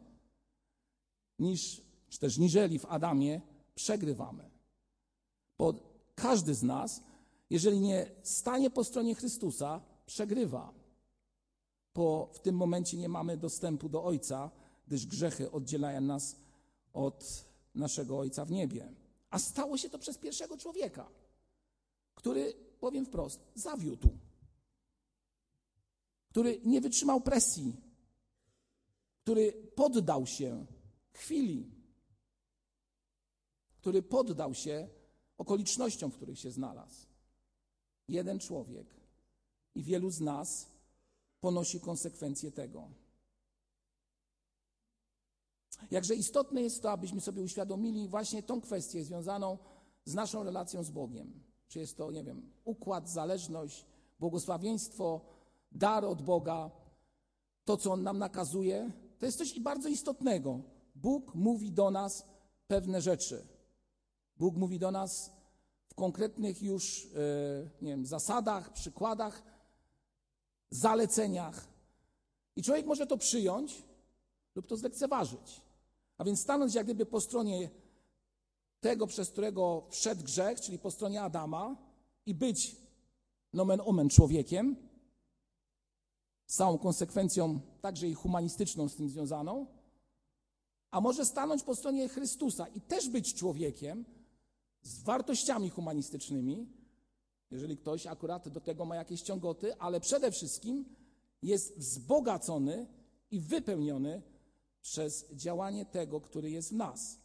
niż, 1.38 1.82
czy 2.08 2.18
też 2.18 2.38
niżeli 2.38 2.78
w 2.78 2.86
Adamie 2.86 3.40
przegrywamy. 3.74 4.50
Bo 5.58 5.74
każdy 6.14 6.54
z 6.54 6.62
nas, 6.62 7.02
jeżeli 7.50 7.80
nie 7.80 8.10
stanie 8.22 8.70
po 8.70 8.84
stronie 8.84 9.14
Chrystusa, 9.14 9.80
przegrywa. 10.06 10.87
Bo 11.98 12.30
w 12.32 12.38
tym 12.38 12.54
momencie 12.54 12.96
nie 12.96 13.08
mamy 13.08 13.36
dostępu 13.36 13.88
do 13.88 14.04
Ojca, 14.04 14.50
gdyż 14.86 15.06
grzechy 15.06 15.50
oddzielają 15.50 16.00
nas 16.00 16.36
od 16.92 17.44
naszego 17.74 18.18
Ojca 18.18 18.44
w 18.44 18.50
niebie. 18.50 18.92
A 19.30 19.38
stało 19.38 19.76
się 19.76 19.90
to 19.90 19.98
przez 19.98 20.18
pierwszego 20.18 20.56
człowieka, 20.56 21.08
który, 22.14 22.54
powiem 22.80 23.06
wprost, 23.06 23.40
zawiódł, 23.54 24.08
który 26.30 26.60
nie 26.64 26.80
wytrzymał 26.80 27.20
presji, 27.20 27.76
który 29.22 29.52
poddał 29.52 30.26
się 30.26 30.66
chwili, 31.12 31.70
który 33.76 34.02
poddał 34.02 34.54
się 34.54 34.88
okolicznościom, 35.38 36.10
w 36.10 36.16
których 36.16 36.38
się 36.38 36.50
znalazł. 36.50 37.06
Jeden 38.08 38.38
człowiek 38.38 38.86
i 39.74 39.82
wielu 39.82 40.10
z 40.10 40.20
nas 40.20 40.77
ponosi 41.40 41.80
konsekwencje 41.80 42.52
tego. 42.52 42.88
Jakże 45.90 46.14
istotne 46.14 46.62
jest 46.62 46.82
to, 46.82 46.90
abyśmy 46.90 47.20
sobie 47.20 47.42
uświadomili 47.42 48.08
właśnie 48.08 48.42
tą 48.42 48.60
kwestię 48.60 49.04
związaną 49.04 49.58
z 50.04 50.14
naszą 50.14 50.42
relacją 50.42 50.84
z 50.84 50.90
Bogiem. 50.90 51.42
Czy 51.68 51.78
jest 51.78 51.96
to, 51.96 52.10
nie 52.10 52.24
wiem, 52.24 52.52
układ, 52.64 53.10
zależność, 53.10 53.86
błogosławieństwo, 54.18 55.20
dar 55.72 56.04
od 56.04 56.22
Boga, 56.22 56.70
to, 57.64 57.76
co 57.76 57.92
On 57.92 58.02
nam 58.02 58.18
nakazuje, 58.18 58.90
to 59.18 59.26
jest 59.26 59.38
coś 59.38 59.60
bardzo 59.60 59.88
istotnego. 59.88 60.60
Bóg 60.94 61.34
mówi 61.34 61.72
do 61.72 61.90
nas 61.90 62.26
pewne 62.66 63.02
rzeczy. 63.02 63.46
Bóg 64.36 64.56
mówi 64.56 64.78
do 64.78 64.90
nas 64.90 65.32
w 65.86 65.94
konkretnych 65.94 66.62
już 66.62 67.04
e, 67.04 67.08
nie 67.82 67.90
wiem, 67.90 68.06
zasadach, 68.06 68.72
przykładach, 68.72 69.42
zaleceniach. 70.70 71.68
I 72.56 72.62
człowiek 72.62 72.86
może 72.86 73.06
to 73.06 73.18
przyjąć 73.18 73.82
lub 74.54 74.66
to 74.66 74.76
zlekceważyć. 74.76 75.60
A 76.18 76.24
więc 76.24 76.40
stanąć 76.40 76.74
jak 76.74 76.84
gdyby 76.84 77.06
po 77.06 77.20
stronie 77.20 77.70
tego, 78.80 79.06
przez 79.06 79.30
którego 79.30 79.86
wszedł 79.90 80.24
grzech, 80.24 80.60
czyli 80.60 80.78
po 80.78 80.90
stronie 80.90 81.22
Adama 81.22 81.76
i 82.26 82.34
być 82.34 82.76
nomen 83.52 83.80
omen 83.84 84.08
człowiekiem, 84.08 84.76
z 86.46 86.54
całą 86.54 86.78
konsekwencją 86.78 87.60
także 87.80 88.08
i 88.08 88.14
humanistyczną 88.14 88.88
z 88.88 88.96
tym 88.96 89.08
związaną, 89.08 89.66
a 90.90 91.00
może 91.00 91.26
stanąć 91.26 91.62
po 91.62 91.74
stronie 91.74 92.08
Chrystusa 92.08 92.66
i 92.66 92.80
też 92.80 93.08
być 93.08 93.34
człowiekiem 93.34 94.04
z 94.82 95.02
wartościami 95.02 95.70
humanistycznymi, 95.70 96.66
jeżeli 97.50 97.76
ktoś 97.76 98.06
akurat 98.06 98.48
do 98.48 98.60
tego 98.60 98.84
ma 98.84 98.96
jakieś 98.96 99.22
ciągoty, 99.22 99.76
ale 99.78 100.00
przede 100.00 100.30
wszystkim 100.30 100.84
jest 101.42 101.78
wzbogacony 101.78 102.86
i 103.30 103.40
wypełniony 103.40 104.22
przez 104.82 105.26
działanie 105.32 105.86
tego, 105.86 106.20
który 106.20 106.50
jest 106.50 106.68
w 106.68 106.76
nas, 106.76 107.20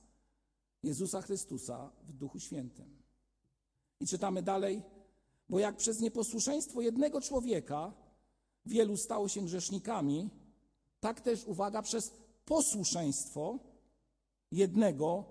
Jezusa 0.84 1.22
Chrystusa 1.22 1.92
w 2.04 2.14
Duchu 2.14 2.40
Świętym. 2.40 3.04
I 4.00 4.08
czytamy 4.08 4.44
dalej, 4.44 4.82
bo 5.50 5.60
jak 5.60 5.78
przez 5.78 6.00
nieposłuszeństwo 6.00 6.82
jednego 6.82 7.22
człowieka 7.22 7.94
wielu 8.66 8.98
stało 8.98 9.28
się 9.28 9.46
grzesznikami, 9.46 10.30
tak 11.00 11.22
też, 11.22 11.46
uwaga, 11.46 11.82
przez 11.82 12.12
posłuszeństwo 12.46 13.60
jednego 14.52 15.26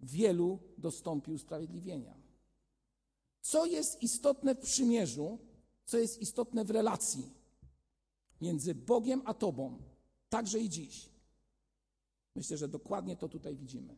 wielu 0.00 0.58
dostąpił 0.78 1.34
usprawiedliwienia. 1.34 2.17
Co 3.48 3.66
jest 3.66 4.02
istotne 4.02 4.54
w 4.54 4.58
przymierzu, 4.58 5.38
co 5.84 5.98
jest 5.98 6.18
istotne 6.18 6.64
w 6.64 6.70
relacji 6.70 7.32
między 8.40 8.74
Bogiem 8.74 9.22
a 9.24 9.34
Tobą, 9.34 9.82
także 10.28 10.58
i 10.58 10.68
dziś. 10.68 11.10
Myślę, 12.34 12.56
że 12.56 12.68
dokładnie 12.68 13.16
to 13.16 13.28
tutaj 13.28 13.56
widzimy. 13.56 13.96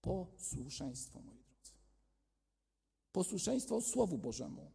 Posłuszeństwo, 0.00 1.22
moi 1.22 1.38
drodzy. 1.38 1.72
Posłuszeństwo 3.12 3.80
Słowu 3.80 4.18
Bożemu. 4.18 4.70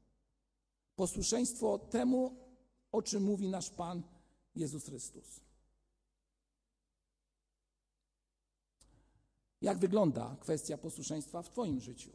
Posłuszeństwo 0.95 1.79
temu, 1.79 2.35
o 2.91 3.01
czym 3.01 3.23
mówi 3.23 3.49
nasz 3.49 3.69
Pan 3.69 4.03
Jezus 4.55 4.85
Chrystus. 4.85 5.39
Jak 9.61 9.77
wygląda 9.77 10.37
kwestia 10.39 10.77
posłuszeństwa 10.77 11.41
w 11.41 11.49
Twoim 11.49 11.79
życiu? 11.79 12.11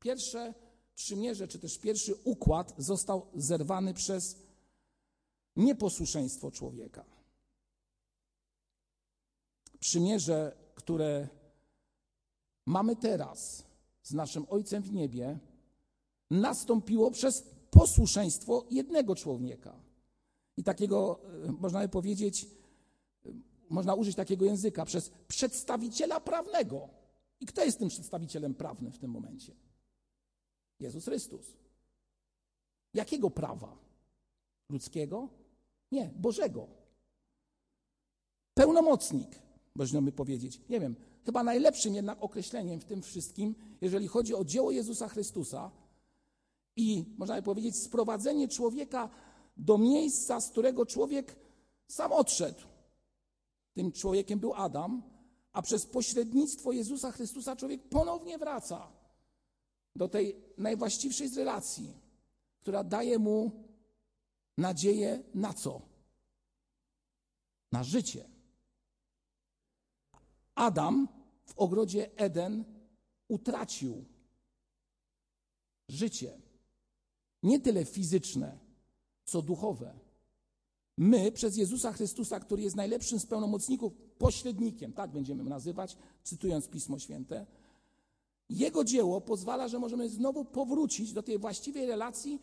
Pierwsze 0.00 0.67
przymierze, 0.98 1.48
czy 1.48 1.58
też 1.58 1.78
pierwszy 1.78 2.14
układ 2.24 2.74
został 2.78 3.26
zerwany 3.34 3.94
przez 3.94 4.36
nieposłuszeństwo 5.56 6.50
człowieka. 6.50 7.04
Przymierze, 9.80 10.56
które 10.74 11.28
mamy 12.66 12.96
teraz 12.96 13.64
z 14.02 14.12
naszym 14.12 14.46
Ojcem 14.50 14.82
w 14.82 14.92
niebie, 14.92 15.38
nastąpiło 16.30 17.10
przez 17.10 17.42
posłuszeństwo 17.70 18.66
jednego 18.70 19.14
człowieka. 19.14 19.80
I 20.56 20.62
takiego, 20.64 21.20
e, 21.44 21.52
można 21.52 21.80
by 21.80 21.88
powiedzieć, 21.88 22.44
e, 22.44 22.48
można 23.68 23.94
użyć 23.94 24.16
takiego 24.16 24.44
języka, 24.44 24.84
przez 24.84 25.10
przedstawiciela 25.28 26.20
prawnego. 26.20 26.88
I 27.40 27.46
kto 27.46 27.64
jest 27.64 27.78
tym 27.78 27.88
przedstawicielem 27.88 28.54
prawnym 28.54 28.92
w 28.92 28.98
tym 28.98 29.10
momencie? 29.10 29.67
Jezus 30.80 31.04
Chrystus. 31.04 31.46
Jakiego 32.94 33.30
prawa? 33.30 33.78
Ludzkiego? 34.70 35.28
Nie, 35.92 36.10
Bożego. 36.16 36.66
Pełnomocnik, 38.54 39.28
można 39.74 40.02
by 40.02 40.12
powiedzieć. 40.12 40.60
Nie 40.68 40.80
wiem, 40.80 40.96
chyba 41.24 41.42
najlepszym 41.42 41.94
jednak 41.94 42.22
określeniem 42.22 42.80
w 42.80 42.84
tym 42.84 43.02
wszystkim, 43.02 43.54
jeżeli 43.80 44.08
chodzi 44.08 44.34
o 44.34 44.44
dzieło 44.44 44.70
Jezusa 44.70 45.08
Chrystusa 45.08 45.70
i, 46.76 47.04
można 47.18 47.36
by 47.36 47.42
powiedzieć, 47.42 47.76
sprowadzenie 47.76 48.48
człowieka 48.48 49.08
do 49.56 49.78
miejsca, 49.78 50.40
z 50.40 50.50
którego 50.50 50.86
człowiek 50.86 51.36
sam 51.88 52.12
odszedł. 52.12 52.60
Tym 53.74 53.92
człowiekiem 53.92 54.38
był 54.38 54.54
Adam, 54.54 55.02
a 55.52 55.62
przez 55.62 55.86
pośrednictwo 55.86 56.72
Jezusa 56.72 57.12
Chrystusa 57.12 57.56
człowiek 57.56 57.88
ponownie 57.88 58.38
wraca 58.38 58.97
do 59.98 60.08
tej 60.08 60.36
najwłaściwszej 60.58 61.28
z 61.28 61.38
relacji, 61.38 61.92
która 62.60 62.84
daje 62.84 63.18
mu 63.18 63.64
nadzieję 64.58 65.22
na 65.34 65.52
co? 65.54 65.82
Na 67.72 67.84
życie. 67.84 68.24
Adam 70.54 71.08
w 71.44 71.58
ogrodzie 71.58 72.16
Eden 72.16 72.64
utracił 73.28 74.04
życie. 75.88 76.40
Nie 77.42 77.60
tyle 77.60 77.84
fizyczne, 77.84 78.58
co 79.24 79.42
duchowe. 79.42 79.98
My 80.98 81.32
przez 81.32 81.56
Jezusa 81.56 81.92
Chrystusa, 81.92 82.40
który 82.40 82.62
jest 82.62 82.76
najlepszym 82.76 83.20
z 83.20 83.26
pełnomocników, 83.26 83.92
pośrednikiem, 84.18 84.92
tak 84.92 85.10
będziemy 85.10 85.44
nazywać, 85.44 85.96
cytując 86.22 86.68
Pismo 86.68 86.98
Święte, 86.98 87.46
jego 88.50 88.84
dzieło 88.84 89.20
pozwala, 89.20 89.68
że 89.68 89.78
możemy 89.78 90.08
znowu 90.08 90.44
powrócić 90.44 91.12
do 91.12 91.22
tej 91.22 91.38
właściwej 91.38 91.86
relacji 91.86 92.40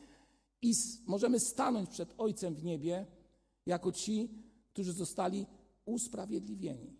i 0.61 0.73
możemy 1.05 1.39
stanąć 1.39 1.89
przed 1.89 2.13
Ojcem 2.17 2.55
w 2.55 2.63
niebie 2.63 3.05
jako 3.65 3.91
ci, 3.91 4.29
którzy 4.69 4.93
zostali 4.93 5.45
usprawiedliwieni. 5.85 6.95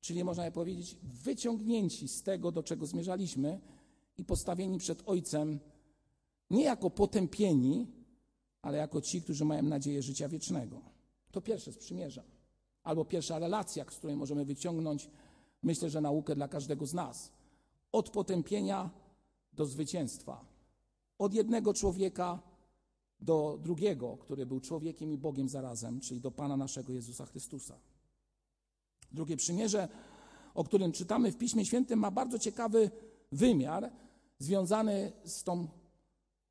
Czyli 0.00 0.24
można 0.24 0.50
powiedzieć, 0.50 0.96
wyciągnięci 1.02 2.08
z 2.08 2.22
tego, 2.22 2.52
do 2.52 2.62
czego 2.62 2.86
zmierzaliśmy 2.86 3.60
i 4.18 4.24
postawieni 4.24 4.78
przed 4.78 5.02
Ojcem 5.06 5.60
nie 6.50 6.64
jako 6.64 6.90
potępieni, 6.90 7.86
ale 8.62 8.78
jako 8.78 9.00
ci, 9.00 9.22
którzy 9.22 9.44
mają 9.44 9.62
nadzieję 9.62 10.02
życia 10.02 10.28
wiecznego. 10.28 10.80
To 11.32 11.40
pierwsze 11.40 11.72
z 11.72 11.78
przymierza. 11.78 12.22
Albo 12.82 13.04
pierwsza 13.04 13.38
relacja, 13.38 13.84
z 13.84 13.96
której 13.96 14.16
możemy 14.16 14.44
wyciągnąć, 14.44 15.10
myślę, 15.62 15.90
że 15.90 16.00
naukę 16.00 16.34
dla 16.34 16.48
każdego 16.48 16.86
z 16.86 16.94
nas 16.94 17.35
od 17.96 18.10
potępienia 18.10 18.90
do 19.52 19.66
zwycięstwa. 19.66 20.44
Od 21.18 21.34
jednego 21.34 21.74
człowieka 21.74 22.42
do 23.20 23.58
drugiego, 23.62 24.16
który 24.16 24.46
był 24.46 24.60
człowiekiem 24.60 25.12
i 25.12 25.18
Bogiem 25.18 25.48
zarazem, 25.48 26.00
czyli 26.00 26.20
do 26.20 26.30
Pana 26.30 26.56
naszego 26.56 26.92
Jezusa 26.92 27.26
Chrystusa. 27.26 27.78
Drugie 29.12 29.36
przymierze, 29.36 29.88
o 30.54 30.64
którym 30.64 30.92
czytamy 30.92 31.32
w 31.32 31.38
Piśmie 31.38 31.64
Świętym, 31.64 31.98
ma 31.98 32.10
bardzo 32.10 32.38
ciekawy 32.38 32.90
wymiar 33.32 33.92
związany 34.38 35.12
z 35.24 35.42
tą 35.42 35.68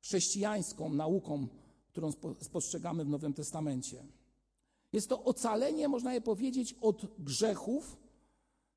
chrześcijańską 0.00 0.94
nauką, 0.94 1.48
którą 1.88 2.12
spostrzegamy 2.40 3.04
w 3.04 3.08
Nowym 3.08 3.34
Testamencie. 3.34 4.06
Jest 4.92 5.08
to 5.08 5.24
ocalenie, 5.24 5.88
można 5.88 6.14
je 6.14 6.20
powiedzieć, 6.20 6.74
od 6.80 7.06
grzechów 7.18 7.96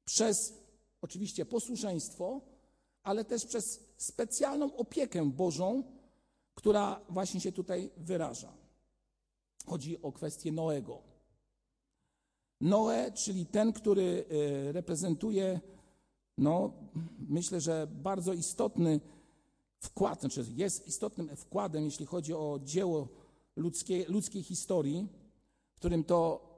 przez 0.06 0.54
oczywiście 1.02 1.46
posłuszeństwo, 1.46 2.42
ale 3.10 3.26
też 3.26 3.46
przez 3.46 3.80
specjalną 3.98 4.76
opiekę 4.76 5.32
Bożą, 5.32 5.84
która 6.56 7.02
właśnie 7.10 7.42
się 7.42 7.52
tutaj 7.52 7.92
wyraża. 7.98 8.54
Chodzi 9.66 10.02
o 10.02 10.12
kwestię 10.12 10.52
Noego. 10.52 11.02
Noe, 12.62 13.12
czyli 13.12 13.46
ten, 13.46 13.74
który 13.74 14.26
e, 14.68 14.72
reprezentuje, 14.72 15.60
no, 16.38 16.74
myślę, 17.20 17.62
że 17.62 17.88
bardzo 17.92 18.34
istotny 18.34 19.00
wkład, 19.80 20.20
znaczy 20.20 20.46
jest 20.56 20.88
istotnym 20.88 21.36
wkładem, 21.36 21.86
jeśli 21.86 22.06
chodzi 22.06 22.34
o 22.34 22.60
dzieło 22.64 23.08
ludzkie, 23.56 24.06
ludzkiej 24.08 24.44
historii, 24.44 25.08
w 25.74 25.76
którym 25.76 26.04
to 26.04 26.50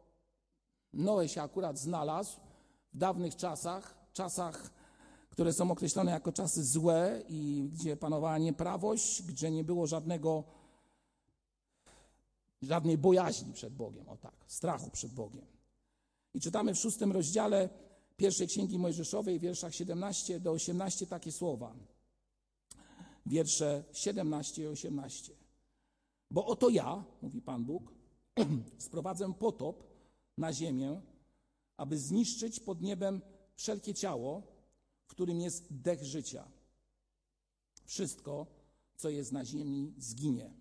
Noe 0.93 1.27
się 1.27 1.41
akurat 1.41 1.79
znalazł 1.79 2.39
w 2.93 2.97
dawnych 2.97 3.35
czasach, 3.35 3.95
czasach, 4.13 4.80
które 5.41 5.53
są 5.53 5.71
określone 5.71 6.11
jako 6.11 6.31
czasy 6.31 6.63
złe 6.63 7.23
i 7.29 7.69
gdzie 7.73 7.97
panowała 7.97 8.37
nieprawość, 8.37 9.23
gdzie 9.23 9.51
nie 9.51 9.63
było 9.63 9.87
żadnego, 9.87 10.43
żadnej 12.61 12.97
bojaźni 12.97 13.53
przed 13.53 13.73
Bogiem, 13.73 14.09
o 14.09 14.17
tak, 14.17 14.33
strachu 14.47 14.89
przed 14.89 15.11
Bogiem. 15.11 15.45
I 16.33 16.39
czytamy 16.39 16.73
w 16.73 16.79
szóstym 16.79 17.11
rozdziale 17.11 17.69
pierwszej 18.17 18.47
Księgi 18.47 18.79
Mojżeszowej, 18.79 19.39
wierszach 19.39 19.75
17 19.75 20.39
do 20.39 20.51
18 20.51 21.07
takie 21.07 21.31
słowa. 21.31 21.75
Wiersze 23.25 23.83
17 23.93 24.61
i 24.61 24.67
18. 24.67 25.33
Bo 26.31 26.45
oto 26.45 26.69
ja, 26.69 27.03
mówi 27.21 27.41
Pan 27.41 27.65
Bóg, 27.65 27.93
sprowadzę 28.77 29.33
potop 29.33 29.83
na 30.37 30.53
ziemię, 30.53 31.01
aby 31.77 31.97
zniszczyć 31.97 32.59
pod 32.59 32.81
niebem 32.81 33.21
wszelkie 33.55 33.93
ciało, 33.93 34.50
którym 35.11 35.41
jest 35.41 35.65
dech 35.69 36.03
życia. 36.03 36.51
Wszystko, 37.85 38.47
co 38.95 39.09
jest 39.09 39.31
na 39.31 39.45
ziemi, 39.45 39.93
zginie. 39.97 40.53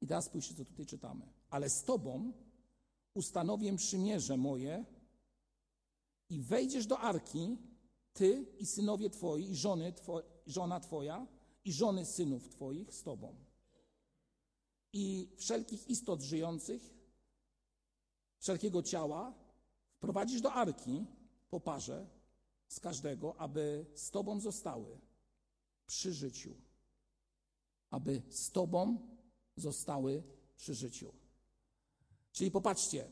I 0.00 0.06
teraz 0.06 0.24
spójrzcie, 0.24 0.54
co 0.54 0.64
tutaj 0.64 0.86
czytamy. 0.86 1.32
Ale 1.50 1.70
z 1.70 1.84
Tobą 1.84 2.32
ustanowię 3.14 3.76
przymierze 3.76 4.36
moje 4.36 4.84
i 6.28 6.40
wejdziesz 6.40 6.86
do 6.86 6.98
arki, 6.98 7.58
Ty 8.12 8.46
i 8.58 8.66
synowie 8.66 9.10
Twoi, 9.10 9.50
i 9.50 9.56
żony 9.56 9.92
two, 9.92 10.22
żona 10.46 10.80
Twoja, 10.80 11.26
i 11.64 11.72
żony 11.72 12.06
synów 12.06 12.48
Twoich 12.48 12.94
z 12.94 13.02
Tobą. 13.02 13.34
I 14.92 15.28
wszelkich 15.36 15.90
istot 15.90 16.22
żyjących, 16.22 16.94
wszelkiego 18.38 18.82
ciała, 18.82 19.34
wprowadzisz 19.96 20.40
do 20.40 20.52
arki 20.52 21.06
po 21.50 21.60
parze 21.60 22.06
z 22.70 22.80
każdego, 22.80 23.36
aby 23.36 23.86
z 23.94 24.10
Tobą 24.10 24.40
zostały 24.40 24.98
przy 25.86 26.12
życiu. 26.12 26.54
Aby 27.90 28.22
z 28.28 28.50
Tobą 28.50 28.98
zostały 29.56 30.22
przy 30.56 30.74
życiu. 30.74 31.12
Czyli 32.32 32.50
popatrzcie, 32.50 33.10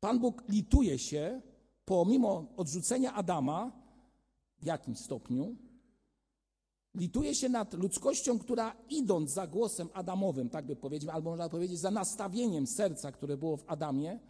Pan 0.00 0.18
Bóg 0.18 0.42
lituje 0.48 0.98
się, 0.98 1.42
pomimo 1.84 2.46
odrzucenia 2.56 3.14
Adama, 3.14 3.72
w 4.58 4.66
jakimś 4.66 4.98
stopniu, 4.98 5.56
lituje 6.94 7.34
się 7.34 7.48
nad 7.48 7.74
ludzkością, 7.74 8.38
która 8.38 8.76
idąc 8.90 9.30
za 9.30 9.46
głosem 9.46 9.88
Adamowym, 9.92 10.50
tak 10.50 10.66
by 10.66 10.76
powiedzieć, 10.76 11.10
albo 11.10 11.30
można 11.30 11.48
powiedzieć 11.48 11.78
za 11.78 11.90
nastawieniem 11.90 12.66
serca, 12.66 13.12
które 13.12 13.36
było 13.36 13.56
w 13.56 13.64
Adamie, 13.66 14.20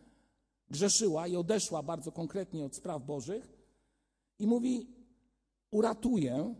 grzeszyła 0.70 1.26
i 1.26 1.36
odeszła 1.36 1.82
bardzo 1.82 2.12
konkretnie 2.12 2.64
od 2.64 2.76
spraw 2.76 3.04
Bożych 3.04 3.53
i 4.38 4.46
mówi: 4.46 4.88
Uratuję, 5.70 6.54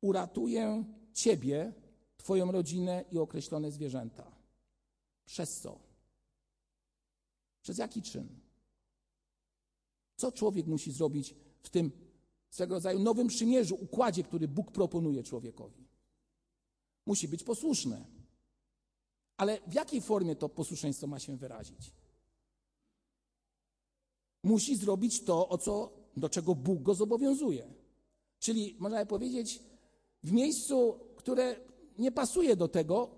uratuję 0.00 0.84
Ciebie, 1.12 1.72
Twoją 2.16 2.52
rodzinę 2.52 3.04
i 3.12 3.18
określone 3.18 3.70
zwierzęta. 3.70 4.36
Przez 5.24 5.60
co? 5.60 5.78
Przez 7.62 7.78
jaki 7.78 8.02
czyn? 8.02 8.28
Co 10.16 10.32
człowiek 10.32 10.66
musi 10.66 10.92
zrobić 10.92 11.34
w 11.60 11.70
tym 11.70 11.92
swego 12.50 12.74
rodzaju 12.74 12.98
nowym 12.98 13.28
przymierzu, 13.28 13.74
układzie, 13.74 14.22
który 14.22 14.48
Bóg 14.48 14.72
proponuje 14.72 15.22
człowiekowi? 15.22 15.88
Musi 17.06 17.28
być 17.28 17.44
posłuszny. 17.44 18.06
Ale 19.36 19.60
w 19.66 19.74
jakiej 19.74 20.00
formie 20.00 20.36
to 20.36 20.48
posłuszeństwo 20.48 21.06
ma 21.06 21.18
się 21.18 21.36
wyrazić? 21.36 21.92
musi 24.44 24.76
zrobić 24.76 25.24
to, 25.24 25.48
o 25.48 25.58
co, 25.58 25.92
do 26.16 26.28
czego 26.28 26.54
Bóg 26.54 26.82
go 26.82 26.94
zobowiązuje. 26.94 27.74
Czyli 28.38 28.76
można 28.78 29.06
powiedzieć, 29.06 29.62
w 30.22 30.32
miejscu, 30.32 31.00
które 31.16 31.56
nie 31.98 32.12
pasuje 32.12 32.56
do 32.56 32.68
tego, 32.68 33.10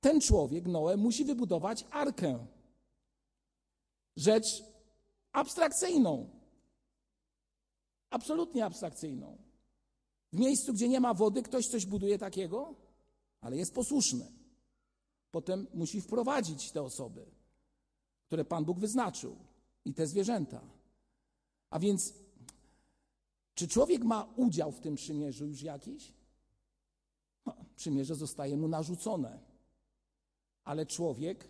ten 0.00 0.20
człowiek, 0.20 0.66
Noe, 0.66 0.96
musi 0.96 1.24
wybudować 1.24 1.84
arkę. 1.90 2.46
Rzecz 4.16 4.64
abstrakcyjną. 5.32 6.30
Absolutnie 8.10 8.64
abstrakcyjną. 8.64 9.38
W 10.32 10.38
miejscu, 10.38 10.72
gdzie 10.72 10.88
nie 10.88 11.00
ma 11.00 11.14
wody, 11.14 11.42
ktoś 11.42 11.66
coś 11.66 11.86
buduje 11.86 12.18
takiego, 12.18 12.74
ale 13.40 13.56
jest 13.56 13.74
posłuszny. 13.74 14.32
Potem 15.30 15.66
musi 15.74 16.00
wprowadzić 16.00 16.70
te 16.70 16.82
osoby, 16.82 17.26
które 18.26 18.44
Pan 18.44 18.64
Bóg 18.64 18.78
wyznaczył 18.78 19.36
i 19.84 19.94
te 19.94 20.06
zwierzęta. 20.06 20.60
A 21.70 21.78
więc, 21.78 22.14
czy 23.54 23.68
człowiek 23.68 24.04
ma 24.04 24.32
udział 24.36 24.72
w 24.72 24.80
tym 24.80 24.94
przymierzu 24.94 25.46
już 25.46 25.62
jakiś? 25.62 26.12
No, 27.46 27.56
przymierze 27.76 28.14
zostaje 28.14 28.56
mu 28.56 28.68
narzucone, 28.68 29.40
ale 30.64 30.86
człowiek 30.86 31.48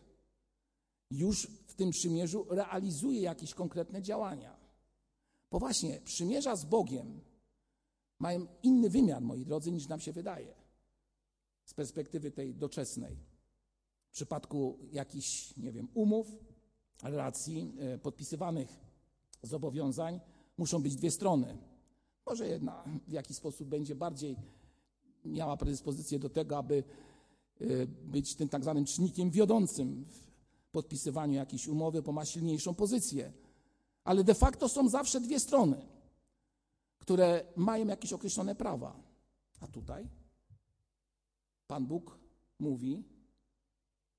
już 1.11 1.47
w 1.67 1.75
tym 1.75 1.91
przymierzu 1.91 2.47
realizuje 2.51 3.21
jakieś 3.21 3.55
konkretne 3.55 4.03
działania. 4.03 4.57
Bo 5.51 5.59
właśnie 5.59 6.01
przymierza 6.01 6.57
z 6.57 6.65
Bogiem 6.65 7.21
mają 8.19 8.47
inny 8.63 8.91
wymiar, 8.91 9.23
moi 9.23 9.45
drodzy, 9.45 9.73
niż 9.73 9.89
nam 9.89 10.01
się 10.01 10.13
wydaje 10.13 10.55
z 11.65 11.75
perspektywy 11.75 12.31
tej 12.31 12.55
doczesnej. 12.55 13.17
W 14.09 14.13
przypadku 14.13 14.79
jakichś, 14.93 15.57
nie 15.57 15.73
wiem, 15.73 15.89
umów, 15.95 16.27
relacji, 17.03 17.73
e, 17.79 17.99
podpisywanych 17.99 18.84
zobowiązań 19.47 20.21
muszą 20.59 20.83
być 20.83 20.97
dwie 20.97 21.11
strony. 21.11 21.59
Może 22.27 22.49
jedna 22.49 22.85
w 23.09 23.13
jakiś 23.13 23.37
sposób 23.37 23.69
będzie 23.69 23.95
bardziej 23.95 24.37
miała 25.25 25.57
predyspozycję 25.57 26.19
do 26.19 26.29
tego, 26.29 26.59
aby 26.59 26.85
e, 27.61 27.87
być 27.87 28.35
tym 28.35 28.49
tak 28.49 28.63
zwanym 28.63 28.85
czynnikiem 28.85 29.31
wiodącym 29.31 30.05
w 30.05 30.71
podpisywaniu 30.73 31.35
jakiejś 31.35 31.69
umowy, 31.69 32.03
bo 32.03 32.13
ma 32.13 32.25
silniejszą 32.25 32.75
pozycję. 32.75 33.33
Ale 34.05 34.25
de 34.25 34.35
facto 34.35 34.69
są 34.69 34.89
zawsze 34.89 35.21
dwie 35.21 35.41
strony, 35.41 35.87
które 36.99 37.45
mają 37.57 37.87
jakieś 37.87 38.13
określone 38.13 38.55
prawa. 38.55 39.01
A 39.61 39.67
tutaj 39.67 40.09
Pan 41.67 41.87
Bóg 41.87 42.19
mówi, 42.59 43.05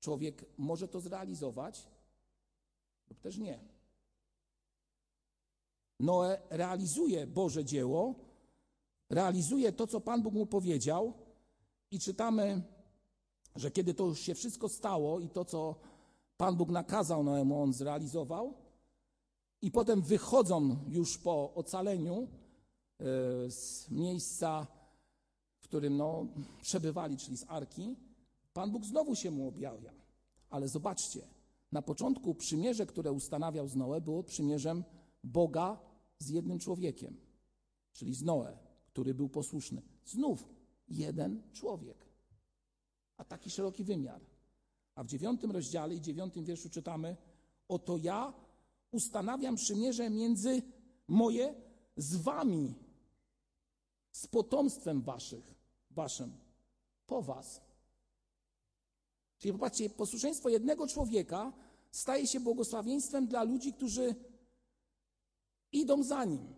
człowiek 0.00 0.44
może 0.58 0.88
to 0.88 1.00
zrealizować, 1.00 1.88
lub 3.08 3.20
też 3.20 3.38
nie. 3.38 3.75
Noe 6.00 6.38
realizuje 6.50 7.26
Boże 7.26 7.64
dzieło, 7.64 8.14
realizuje 9.10 9.72
to, 9.72 9.86
co 9.86 10.00
Pan 10.00 10.22
Bóg 10.22 10.34
mu 10.34 10.46
powiedział, 10.46 11.12
i 11.90 12.00
czytamy, 12.00 12.62
że 13.56 13.70
kiedy 13.70 13.94
to 13.94 14.04
już 14.04 14.20
się 14.20 14.34
wszystko 14.34 14.68
stało 14.68 15.20
i 15.20 15.28
to, 15.28 15.44
co 15.44 15.74
Pan 16.36 16.56
Bóg 16.56 16.68
nakazał 16.68 17.24
Noemu, 17.24 17.62
on 17.62 17.72
zrealizował, 17.72 18.54
i 19.62 19.70
potem 19.70 20.02
wychodzą 20.02 20.76
już 20.88 21.18
po 21.18 21.54
ocaleniu 21.54 22.16
e, 22.18 23.04
z 23.50 23.90
miejsca, 23.90 24.66
w 25.58 25.64
którym 25.64 25.96
no, 25.96 26.26
przebywali, 26.62 27.16
czyli 27.16 27.36
z 27.36 27.44
arki, 27.48 27.96
Pan 28.52 28.70
Bóg 28.70 28.84
znowu 28.84 29.14
się 29.14 29.30
mu 29.30 29.48
objawia. 29.48 29.92
Ale 30.50 30.68
zobaczcie, 30.68 31.20
na 31.72 31.82
początku 31.82 32.34
przymierze, 32.34 32.86
które 32.86 33.12
ustanawiał 33.12 33.68
z 33.68 33.76
Noe, 33.76 34.00
było 34.00 34.22
przymierzem 34.22 34.84
Boga 35.26 35.80
z 36.18 36.28
jednym 36.28 36.58
człowiekiem, 36.58 37.16
czyli 37.92 38.14
z 38.14 38.22
Noe, 38.22 38.58
który 38.86 39.14
był 39.14 39.28
posłuszny. 39.28 39.82
Znów 40.04 40.48
jeden 40.88 41.42
człowiek, 41.52 42.06
a 43.16 43.24
taki 43.24 43.50
szeroki 43.50 43.84
wymiar. 43.84 44.20
A 44.94 45.04
w 45.04 45.06
dziewiątym 45.06 45.50
rozdziale 45.50 45.94
i 45.94 46.00
dziewiątym 46.00 46.44
wierszu 46.44 46.70
czytamy: 46.70 47.16
Oto 47.68 47.96
ja 47.96 48.34
ustanawiam 48.90 49.56
przymierze 49.56 50.10
między 50.10 50.62
moje 51.08 51.54
z 51.96 52.16
wami, 52.16 52.74
z 54.12 54.26
potomstwem 54.26 55.02
waszych, 55.02 55.54
waszym, 55.90 56.32
po 57.06 57.22
was. 57.22 57.60
Czyli 59.38 59.52
popatrzcie, 59.52 59.90
posłuszeństwo 59.90 60.48
jednego 60.48 60.86
człowieka 60.86 61.52
staje 61.90 62.26
się 62.26 62.40
błogosławieństwem 62.40 63.26
dla 63.26 63.42
ludzi, 63.42 63.72
którzy 63.72 64.14
idą 65.76 66.02
za 66.02 66.24
nim. 66.24 66.54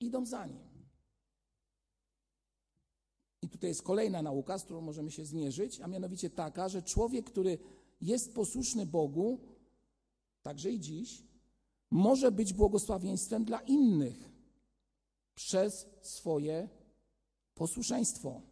Idą 0.00 0.26
za 0.26 0.46
nim. 0.46 0.70
I 3.42 3.48
tutaj 3.48 3.70
jest 3.70 3.82
kolejna 3.82 4.22
nauka, 4.22 4.58
z 4.58 4.64
którą 4.64 4.80
możemy 4.80 5.10
się 5.10 5.24
zmierzyć, 5.24 5.80
a 5.80 5.86
mianowicie 5.86 6.30
taka, 6.30 6.68
że 6.68 6.82
człowiek, 6.82 7.26
który 7.26 7.58
jest 8.00 8.34
posłuszny 8.34 8.86
Bogu, 8.86 9.40
także 10.42 10.70
i 10.70 10.80
dziś, 10.80 11.22
może 11.90 12.32
być 12.32 12.52
błogosławieństwem 12.52 13.44
dla 13.44 13.60
innych 13.60 14.30
przez 15.34 15.86
swoje 16.02 16.68
posłuszeństwo. 17.54 18.42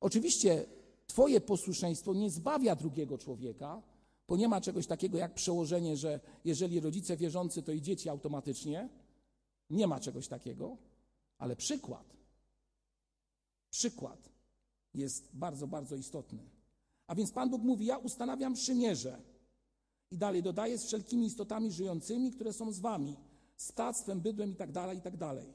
Oczywiście 0.00 0.66
Twoje 1.08 1.40
posłuszeństwo 1.40 2.14
nie 2.14 2.30
zbawia 2.30 2.76
drugiego 2.76 3.18
człowieka, 3.18 3.82
bo 4.28 4.36
nie 4.36 4.48
ma 4.48 4.60
czegoś 4.60 4.86
takiego 4.86 5.18
jak 5.18 5.34
przełożenie, 5.34 5.96
że 5.96 6.20
jeżeli 6.44 6.80
rodzice 6.80 7.16
wierzący, 7.16 7.62
to 7.62 7.72
i 7.72 7.82
dzieci 7.82 8.08
automatycznie. 8.08 8.88
Nie 9.70 9.86
ma 9.86 10.00
czegoś 10.00 10.28
takiego, 10.28 10.76
ale 11.38 11.56
przykład, 11.56 12.16
przykład 13.70 14.30
jest 14.94 15.28
bardzo, 15.32 15.66
bardzo 15.66 15.96
istotny. 15.96 16.50
A 17.06 17.14
więc 17.14 17.32
Pan 17.32 17.50
Bóg 17.50 17.62
mówi: 17.62 17.86
Ja 17.86 17.98
ustanawiam 17.98 18.54
przymierze. 18.54 19.22
I 20.10 20.18
dalej 20.18 20.42
dodaje 20.42 20.78
z 20.78 20.84
wszelkimi 20.84 21.26
istotami 21.26 21.72
żyjącymi, 21.72 22.32
które 22.32 22.52
są 22.52 22.72
z 22.72 22.80
wami, 22.80 23.16
stactwem, 23.56 24.20
bydłem 24.20 24.52
i 24.52 24.56
tak 24.56 24.72
dalej, 24.72 24.98
i 24.98 25.00
tak 25.00 25.16
dalej. 25.16 25.54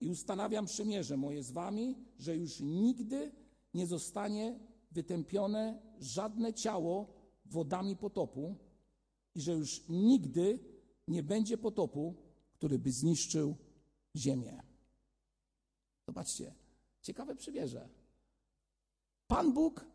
I 0.00 0.08
ustanawiam 0.08 0.66
przymierze 0.66 1.16
moje 1.16 1.42
z 1.42 1.50
wami, 1.50 1.94
że 2.18 2.36
już 2.36 2.60
nigdy 2.60 3.32
nie 3.74 3.86
zostanie 3.86 4.58
wytępione 4.94 5.82
żadne 6.00 6.54
ciało 6.54 7.14
wodami 7.44 7.96
potopu 7.96 8.56
i 9.34 9.40
że 9.40 9.52
już 9.52 9.88
nigdy 9.88 10.58
nie 11.08 11.22
będzie 11.22 11.58
potopu, 11.58 12.14
który 12.52 12.78
by 12.78 12.92
zniszczył 12.92 13.56
ziemię. 14.16 14.62
Zobaczcie, 16.06 16.54
ciekawe 17.02 17.36
przymierze. 17.36 17.88
Pan 19.26 19.52
Bóg 19.52 19.86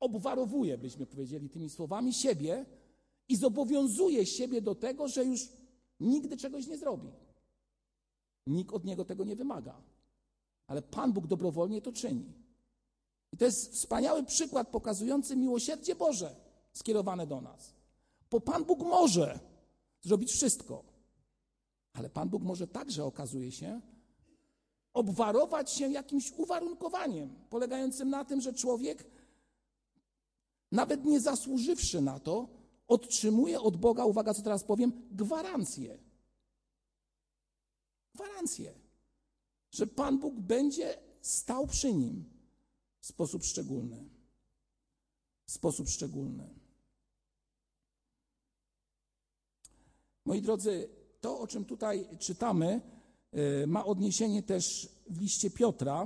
obwarowuje, 0.00 0.78
byśmy 0.78 1.06
powiedzieli 1.06 1.50
tymi 1.50 1.70
słowami, 1.70 2.12
siebie 2.12 2.66
i 3.28 3.36
zobowiązuje 3.36 4.26
siebie 4.26 4.62
do 4.62 4.74
tego, 4.74 5.08
że 5.08 5.24
już 5.24 5.48
nigdy 6.00 6.36
czegoś 6.36 6.66
nie 6.66 6.78
zrobi. 6.78 7.08
Nikt 8.46 8.74
od 8.74 8.84
niego 8.84 9.04
tego 9.04 9.24
nie 9.24 9.36
wymaga. 9.36 9.82
Ale 10.66 10.82
Pan 10.82 11.12
Bóg 11.12 11.26
dobrowolnie 11.26 11.82
to 11.82 11.92
czyni. 11.92 12.32
I 13.32 13.36
to 13.36 13.44
jest 13.44 13.72
wspaniały 13.72 14.24
przykład 14.24 14.68
pokazujący 14.68 15.36
miłosierdzie 15.36 15.94
Boże 15.94 16.36
skierowane 16.72 17.26
do 17.26 17.40
nas. 17.40 17.74
Bo 18.30 18.40
Pan 18.40 18.64
Bóg 18.64 18.80
może 18.80 19.38
zrobić 20.00 20.32
wszystko. 20.32 20.84
Ale 21.92 22.10
Pan 22.10 22.28
Bóg 22.28 22.42
może 22.42 22.66
także, 22.66 23.04
okazuje 23.04 23.52
się, 23.52 23.80
obwarować 24.92 25.70
się 25.70 25.92
jakimś 25.92 26.32
uwarunkowaniem, 26.32 27.34
polegającym 27.50 28.10
na 28.10 28.24
tym, 28.24 28.40
że 28.40 28.52
człowiek, 28.52 29.04
nawet 30.72 31.04
nie 31.04 31.20
zasłużywszy 31.20 32.00
na 32.00 32.20
to, 32.20 32.48
otrzymuje 32.88 33.60
od 33.60 33.76
Boga, 33.76 34.04
uwaga, 34.04 34.34
co 34.34 34.42
teraz 34.42 34.64
powiem, 34.64 34.92
gwarancję. 35.10 35.98
Gwarancję, 38.14 38.74
że 39.70 39.86
Pan 39.86 40.18
Bóg 40.18 40.34
będzie 40.34 40.98
stał 41.20 41.66
przy 41.66 41.94
nim 41.94 42.37
w 43.00 43.06
sposób 43.06 43.44
szczególny. 43.44 44.08
W 45.46 45.52
sposób 45.52 45.88
szczególny. 45.88 46.48
Moi 50.24 50.42
drodzy, 50.42 50.88
to, 51.20 51.40
o 51.40 51.46
czym 51.46 51.64
tutaj 51.64 52.18
czytamy, 52.18 52.80
e, 53.32 53.66
ma 53.66 53.84
odniesienie 53.84 54.42
też 54.42 54.88
w 55.10 55.20
liście 55.20 55.50
Piotra, 55.50 56.02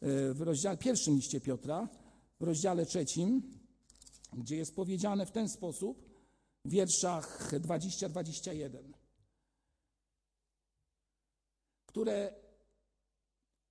e, 0.00 0.34
w 0.34 0.40
rozdziale, 0.40 0.76
pierwszym 0.76 1.14
liście 1.14 1.40
Piotra, 1.40 1.88
w 2.40 2.42
rozdziale 2.44 2.86
trzecim, 2.86 3.42
gdzie 4.32 4.56
jest 4.56 4.76
powiedziane 4.76 5.26
w 5.26 5.30
ten 5.30 5.48
sposób, 5.48 6.12
w 6.64 6.70
wierszach 6.70 7.52
20-21, 7.52 8.92
które 11.86 12.34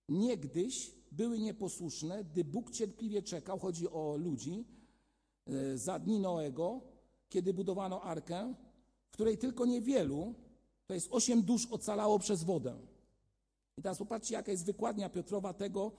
niegdyś 0.10 1.01
były 1.12 1.40
nieposłuszne, 1.40 2.24
gdy 2.24 2.44
Bóg 2.44 2.72
cierpliwie 2.72 3.22
czekał, 3.22 3.60
chodzi 3.60 3.90
o 3.90 4.16
ludzi, 4.18 4.66
e, 5.48 5.78
za 5.78 6.00
dni 6.00 6.20
Noego, 6.20 6.82
kiedy 7.30 7.54
budowano 7.54 8.02
arkę, 8.02 8.54
której 9.12 9.38
tylko 9.38 9.66
niewielu, 9.66 10.34
to 10.88 10.94
jest 10.94 11.08
osiem 11.12 11.42
dusz 11.42 11.66
ocalało 11.66 12.20
przez 12.20 12.44
wodę. 12.44 12.80
I 13.78 13.82
teraz 13.82 13.98
popatrzcie, 13.98 14.34
jaka 14.34 14.52
jest 14.52 14.66
wykładnia 14.66 15.10
Piotrowa 15.10 15.54
tego, 15.54 15.92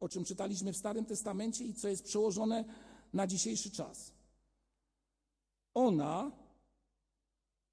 o 0.00 0.08
czym 0.08 0.24
czytaliśmy 0.24 0.72
w 0.72 0.76
Starym 0.76 1.04
Testamencie 1.04 1.64
i 1.64 1.74
co 1.74 1.88
jest 1.88 2.04
przełożone 2.04 2.64
na 3.12 3.26
dzisiejszy 3.26 3.70
czas. 3.70 4.12
Ona 5.74 6.32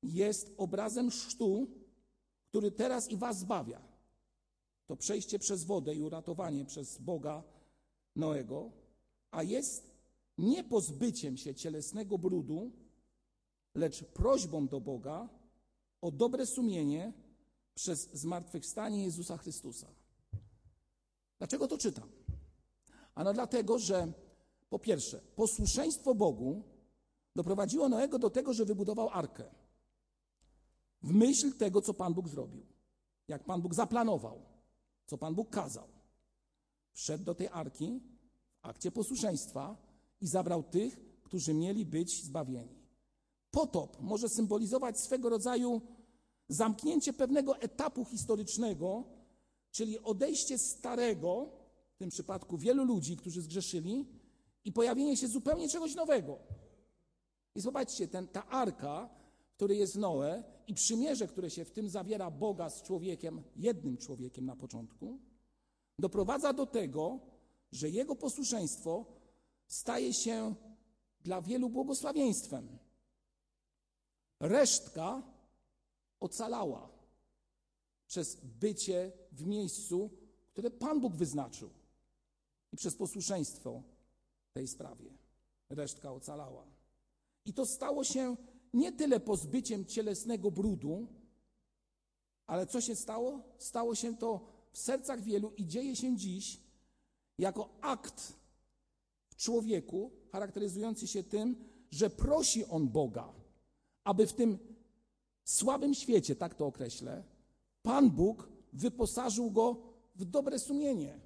jest 0.04 0.54
obrazem 0.58 1.12
sztu, 1.12 1.68
który 2.50 2.72
teraz 2.72 3.12
i 3.12 3.18
was 3.18 3.40
zbawia. 3.40 3.87
To 4.88 4.96
przejście 4.96 5.40
przez 5.40 5.64
wodę 5.64 5.96
i 5.96 6.02
uratowanie 6.02 6.66
przez 6.66 6.98
Boga 6.98 7.44
Noego, 8.16 8.72
a 9.32 9.44
jest 9.44 9.92
nie 10.38 10.64
pozbyciem 10.64 11.38
się 11.38 11.56
cielesnego 11.56 12.18
brudu, 12.18 12.72
lecz 13.76 14.04
prośbą 14.04 14.68
do 14.68 14.82
Boga 14.82 15.30
o 16.02 16.12
dobre 16.12 16.46
sumienie 16.46 17.14
przez 17.74 18.10
zmartwychwstanie 18.14 19.04
Jezusa 19.04 19.38
Chrystusa. 19.38 19.88
Dlaczego 21.38 21.68
to 21.68 21.78
czytam? 21.78 22.10
Ano 23.16 23.34
dlatego, 23.34 23.80
że 23.80 24.14
po 24.70 24.80
pierwsze, 24.80 25.22
posłuszeństwo 25.36 26.16
Bogu 26.16 26.64
doprowadziło 27.36 27.90
Noego 27.90 28.20
do 28.20 28.30
tego, 28.30 28.54
że 28.54 28.66
wybudował 28.66 29.10
arkę. 29.10 29.44
W 31.02 31.14
myśl 31.14 31.54
tego, 31.54 31.82
co 31.82 31.94
Pan 31.94 32.14
Bóg 32.14 32.28
zrobił. 32.28 32.66
Jak 33.28 33.44
Pan 33.44 33.62
Bóg 33.62 33.74
zaplanował, 33.74 34.42
co 35.08 35.18
Pan 35.18 35.36
Bóg 35.36 35.50
kazał. 35.50 35.88
Wszedł 36.94 37.24
do 37.24 37.36
tej 37.36 37.48
arki 37.48 38.02
w 38.62 38.66
akcie 38.66 38.92
posłuszeństwa 38.92 39.78
i 40.22 40.28
zabrał 40.28 40.64
tych, 40.64 41.00
którzy 41.24 41.54
mieli 41.54 41.86
być 41.86 42.24
zbawieni. 42.24 42.78
Potop 43.52 44.02
może 44.02 44.30
symbolizować 44.30 45.00
swego 45.00 45.30
rodzaju 45.30 45.82
zamknięcie 46.50 47.14
pewnego 47.14 47.58
etapu 47.58 48.06
historycznego, 48.06 49.04
czyli 49.72 50.00
odejście 50.00 50.58
starego, 50.58 51.50
w 51.96 51.98
tym 51.98 52.10
przypadku 52.10 52.58
wielu 52.58 52.86
ludzi, 52.86 53.18
którzy 53.18 53.42
zgrzeszyli, 53.42 54.06
i 54.66 54.72
pojawienie 54.72 55.18
się 55.18 55.28
zupełnie 55.28 55.70
czegoś 55.70 55.96
nowego. 55.96 56.40
I 57.56 57.62
zobaczcie, 57.62 58.08
ten, 58.08 58.28
ta 58.28 58.48
arka, 58.48 59.10
który 59.56 59.76
jest 59.76 59.96
Noe 59.96 60.44
i 60.68 60.74
przymierze, 60.74 61.28
które 61.28 61.50
się 61.50 61.66
w 61.66 61.72
tym 61.72 61.90
zawiera 61.90 62.32
Boga 62.32 62.70
z 62.70 62.82
człowiekiem, 62.82 63.44
jednym 63.56 63.98
człowiekiem 63.98 64.46
na 64.46 64.56
początku, 64.56 65.20
doprowadza 66.00 66.54
do 66.54 66.66
tego, 66.66 67.20
że 67.72 67.90
jego 67.90 68.16
posłuszeństwo 68.16 69.06
staje 69.68 70.14
się 70.14 70.56
dla 71.22 71.42
wielu 71.42 71.70
błogosławieństwem. 71.70 72.78
Resztka 74.40 75.24
ocalała 76.20 76.90
przez 78.08 78.36
bycie 78.36 79.12
w 79.32 79.46
miejscu, 79.46 80.10
które 80.54 80.72
Pan 80.72 81.00
Bóg 81.00 81.16
wyznaczył 81.16 81.70
i 82.74 82.78
przez 82.78 82.96
posłuszeństwo 82.96 83.84
tej 84.54 84.68
sprawie. 84.68 85.18
Resztka 85.70 86.12
ocalała. 86.12 86.68
I 87.46 87.54
to 87.54 87.66
stało 87.66 88.04
się 88.04 88.36
nie 88.78 88.92
tyle 88.92 89.20
pozbyciem 89.20 89.86
cielesnego 89.86 90.52
brudu, 90.52 91.08
ale 92.48 92.68
co 92.68 92.82
się 92.82 92.96
stało? 92.96 93.42
Stało 93.58 93.96
się 93.96 94.18
to 94.18 94.48
w 94.72 94.78
sercach 94.78 95.22
wielu 95.22 95.54
i 95.58 95.68
dzieje 95.68 95.96
się 95.96 96.18
dziś 96.18 96.60
jako 97.38 97.70
akt 97.82 98.34
w 99.30 99.36
człowieku 99.36 100.12
charakteryzujący 100.32 101.08
się 101.08 101.24
tym, 101.24 101.56
że 101.92 102.10
prosi 102.10 102.66
on 102.66 102.90
Boga 102.90 103.34
aby 104.08 104.28
w 104.28 104.34
tym 104.34 104.58
słabym 105.44 105.94
świecie, 105.94 106.36
tak 106.36 106.56
to 106.56 106.66
określę, 106.66 107.24
Pan 107.82 108.12
Bóg 108.12 108.50
wyposażył 108.74 109.52
go 109.52 109.76
w 110.16 110.26
dobre 110.26 110.60
sumienie 110.60 111.20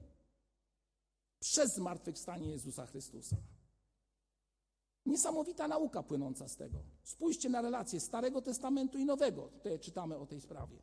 przez 1.40 1.76
zmartwychwstanie 1.76 2.50
Jezusa 2.50 2.86
Chrystusa. 2.86 3.36
Niesamowita 5.06 5.68
nauka 5.68 6.04
płynąca 6.04 6.48
z 6.48 6.56
tego. 6.56 6.78
Spójrzcie 7.04 7.50
na 7.50 7.62
relacje 7.62 8.00
Starego 8.00 8.42
Testamentu 8.42 8.98
i 8.98 9.06
Nowego. 9.06 9.42
Tutaj 9.42 9.80
czytamy 9.80 10.18
o 10.18 10.26
tej 10.26 10.42
sprawie. 10.42 10.78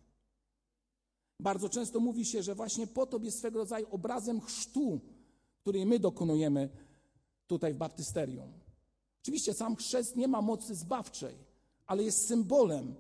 Bardzo 1.41 1.69
często 1.69 2.01
mówi 2.01 2.25
się, 2.25 2.43
że 2.43 2.55
właśnie 2.55 2.87
potop 2.87 3.25
jest 3.25 3.39
swego 3.39 3.59
rodzaju 3.59 3.87
obrazem 3.91 4.41
chrztu, 4.41 5.01
który 5.61 5.87
my 5.87 5.99
dokonujemy 5.99 6.69
tutaj 7.47 7.75
w 7.75 7.77
baptysterium. 7.77 8.53
Oczywiście 9.23 9.55
sam 9.55 9.77
chrzest 9.77 10.17
nie 10.17 10.29
ma 10.29 10.43
mocy 10.43 10.75
zbawczej, 10.75 11.35
ale 11.87 12.03
jest 12.03 12.27
symbolem 12.27 12.95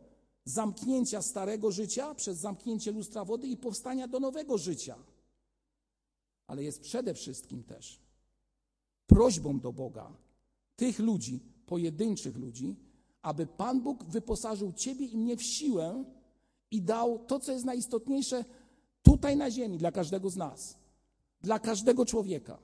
zamknięcia 0.44 1.22
starego 1.22 1.70
życia 1.70 2.14
przez 2.14 2.38
zamknięcie 2.38 2.92
lustra 2.92 3.24
wody 3.24 3.46
i 3.46 3.56
powstania 3.56 4.08
do 4.08 4.20
nowego 4.20 4.58
życia. 4.58 4.96
Ale 6.46 6.64
jest 6.64 6.80
przede 6.80 7.14
wszystkim 7.14 7.64
też 7.64 8.00
prośbą 9.06 9.60
do 9.60 9.72
Boga, 9.72 10.12
tych 10.78 10.98
ludzi, 10.98 11.40
pojedynczych 11.66 12.36
ludzi, 12.36 12.76
aby 13.22 13.46
Pan 13.46 13.80
Bóg 13.80 14.04
wyposażył 14.04 14.72
Ciebie 14.72 15.06
i 15.06 15.18
mnie 15.18 15.36
w 15.36 15.42
siłę 15.42 16.04
i 16.70 16.82
dał 16.82 17.18
to, 17.18 17.40
co 17.40 17.52
jest 17.52 17.64
najistotniejsze 17.64 18.44
tutaj 19.02 19.36
na 19.36 19.50
ziemi 19.50 19.78
dla 19.78 19.92
każdego 19.92 20.30
z 20.30 20.36
nas, 20.36 20.78
dla 21.40 21.58
każdego 21.58 22.06
człowieka, 22.06 22.58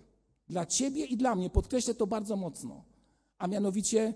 dla 0.48 0.66
Ciebie 0.66 1.04
i 1.04 1.16
dla 1.16 1.34
mnie. 1.34 1.50
Podkreślę 1.50 1.94
to 1.94 2.06
bardzo 2.06 2.36
mocno, 2.36 2.84
a 3.38 3.46
mianowicie 3.46 4.14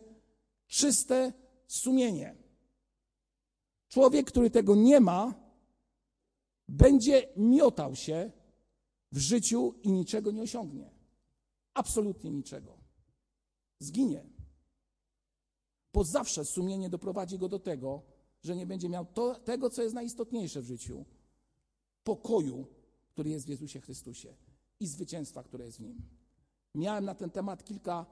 czyste 0.66 1.32
sumienie. 1.66 2.36
Człowiek, 3.88 4.26
który 4.26 4.50
tego 4.50 4.74
nie 4.74 5.00
ma, 5.00 5.34
będzie 6.68 7.28
miotał 7.36 7.96
się 7.96 8.30
w 9.12 9.18
życiu 9.18 9.74
i 9.82 9.92
niczego 9.92 10.30
nie 10.30 10.42
osiągnie. 10.42 10.90
Absolutnie 11.74 12.30
niczego. 12.30 12.77
Zginie. 13.78 14.24
Bo 15.92 16.04
zawsze 16.04 16.44
sumienie 16.44 16.90
doprowadzi 16.90 17.38
go 17.38 17.48
do 17.48 17.58
tego, 17.58 18.02
że 18.42 18.56
nie 18.56 18.66
będzie 18.66 18.88
miał 18.88 19.06
to, 19.06 19.34
tego, 19.34 19.70
co 19.70 19.82
jest 19.82 19.94
najistotniejsze 19.94 20.62
w 20.62 20.66
życiu 20.66 21.04
pokoju, 22.04 22.66
który 23.10 23.30
jest 23.30 23.46
w 23.46 23.48
Jezusie 23.48 23.80
Chrystusie 23.80 24.34
i 24.80 24.86
zwycięstwa, 24.86 25.42
które 25.42 25.64
jest 25.64 25.78
w 25.78 25.80
nim. 25.80 26.02
Miałem 26.74 27.04
na 27.04 27.14
ten 27.14 27.30
temat 27.30 27.64
kilka 27.64 28.06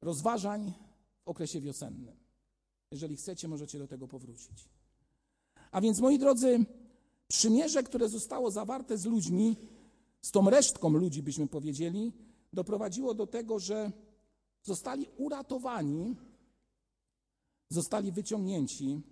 rozważań 0.00 0.72
w 1.24 1.28
okresie 1.28 1.60
wiosennym. 1.60 2.16
Jeżeli 2.90 3.16
chcecie, 3.16 3.48
możecie 3.48 3.78
do 3.78 3.86
tego 3.86 4.08
powrócić. 4.08 4.68
A 5.70 5.80
więc, 5.80 6.00
moi 6.00 6.18
drodzy, 6.18 6.64
przymierze, 7.28 7.82
które 7.82 8.08
zostało 8.08 8.50
zawarte 8.50 8.98
z 8.98 9.04
ludźmi, 9.04 9.56
z 10.22 10.30
tą 10.30 10.50
resztką 10.50 10.90
ludzi, 10.90 11.22
byśmy 11.22 11.46
powiedzieli, 11.46 12.12
doprowadziło 12.52 13.14
do 13.14 13.26
tego, 13.26 13.58
że 13.58 13.92
zostali 14.62 15.06
uratowani, 15.16 16.16
zostali 17.68 18.12
wyciągnięci, 18.12 19.02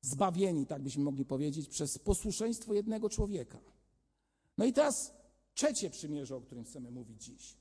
zbawieni, 0.00 0.66
tak 0.66 0.82
byśmy 0.82 1.04
mogli 1.04 1.24
powiedzieć, 1.24 1.68
przez 1.68 1.98
posłuszeństwo 1.98 2.74
jednego 2.74 3.08
człowieka. 3.08 3.58
No 4.58 4.64
i 4.64 4.72
teraz 4.72 5.14
trzecie 5.54 5.90
przymierze, 5.90 6.36
o 6.36 6.40
którym 6.40 6.64
chcemy 6.64 6.90
mówić 6.90 7.24
dziś. 7.24 7.56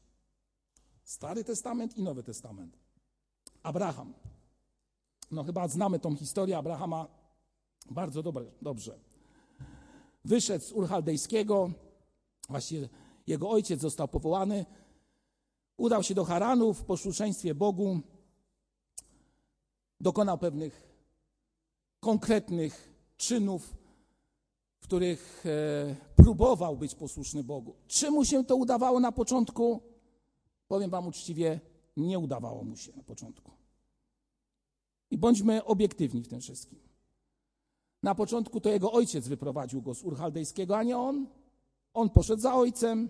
Stary 1.04 1.44
Testament 1.44 1.98
i 1.98 2.04
Nowy 2.04 2.24
Testament. 2.24 2.78
Abraham. 3.64 4.14
No 5.32 5.44
chyba 5.44 5.68
znamy 5.68 6.00
tą 6.00 6.16
historię 6.16 6.58
Abrahama 6.58 7.08
bardzo 7.92 8.24
dobre, 8.24 8.46
dobrze. 8.62 9.00
Wyszedł 10.26 10.66
z 10.66 10.72
Urchaldejskiego, 10.72 11.72
właściwie 12.50 12.90
jego 13.28 13.50
ojciec 13.50 13.82
został 13.82 14.08
powołany, 14.08 14.66
udał 15.78 16.04
się 16.04 16.16
do 16.16 16.26
Haranu 16.26 16.74
w 16.74 16.84
posłuszeństwie 16.84 17.56
Bogu, 17.56 18.00
dokonał 20.00 20.38
pewnych 20.38 20.96
konkretnych 22.00 22.94
czynów, 23.18 23.78
w 24.80 24.84
których 24.84 25.46
e, 25.46 25.96
próbował 26.16 26.78
być 26.78 26.96
posłuszny 26.96 27.44
Bogu. 27.44 27.76
Czy 27.88 28.12
mu 28.12 28.26
się 28.26 28.46
to 28.46 28.56
udawało 28.56 29.00
na 29.00 29.12
początku? 29.12 29.82
Powiem 30.68 30.90
Wam 30.90 31.08
uczciwie, 31.08 31.60
nie 31.98 32.20
udawało 32.20 32.64
mu 32.64 32.78
się 32.78 32.92
na 32.96 33.04
początku. 33.04 33.52
I 35.12 35.18
bądźmy 35.18 35.64
obiektywni 35.64 36.24
w 36.24 36.28
tym 36.28 36.42
wszystkim. 36.42 36.80
Na 38.04 38.16
początku 38.16 38.62
to 38.62 38.70
jego 38.70 38.92
ojciec 38.92 39.28
wyprowadził 39.28 39.82
go 39.82 39.94
z 39.94 40.04
Urchaldejskiego, 40.04 40.78
a 40.78 40.84
nie 40.84 40.98
on. 40.98 41.28
On 41.94 42.10
poszedł 42.10 42.42
za 42.42 42.56
ojcem. 42.56 43.10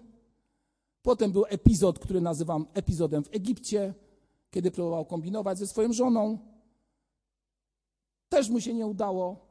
Potem 1.06 1.32
był 1.32 1.46
epizod, 1.46 2.00
który 2.00 2.22
nazywam 2.22 2.68
epizodem 2.74 3.24
w 3.24 3.36
Egipcie, 3.36 3.94
kiedy 4.52 4.72
próbował 4.72 5.06
kombinować 5.06 5.58
ze 5.58 5.68
swoją 5.68 5.94
żoną. 5.94 6.38
Też 8.30 8.50
mu 8.50 8.62
się 8.62 8.74
nie 8.74 8.88
udało. 8.88 9.50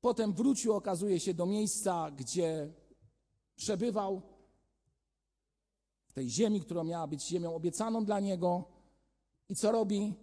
Potem 0.00 0.32
wrócił, 0.32 0.72
okazuje 0.72 1.20
się, 1.20 1.34
do 1.34 1.46
miejsca, 1.46 2.10
gdzie 2.10 2.72
przebywał, 3.56 4.22
w 6.06 6.12
tej 6.12 6.30
ziemi, 6.30 6.60
która 6.60 6.84
miała 6.84 7.06
być 7.06 7.26
ziemią 7.26 7.54
obiecaną 7.54 8.04
dla 8.04 8.20
niego. 8.20 8.64
I 9.48 9.56
co 9.56 9.72
robi? 9.72 10.14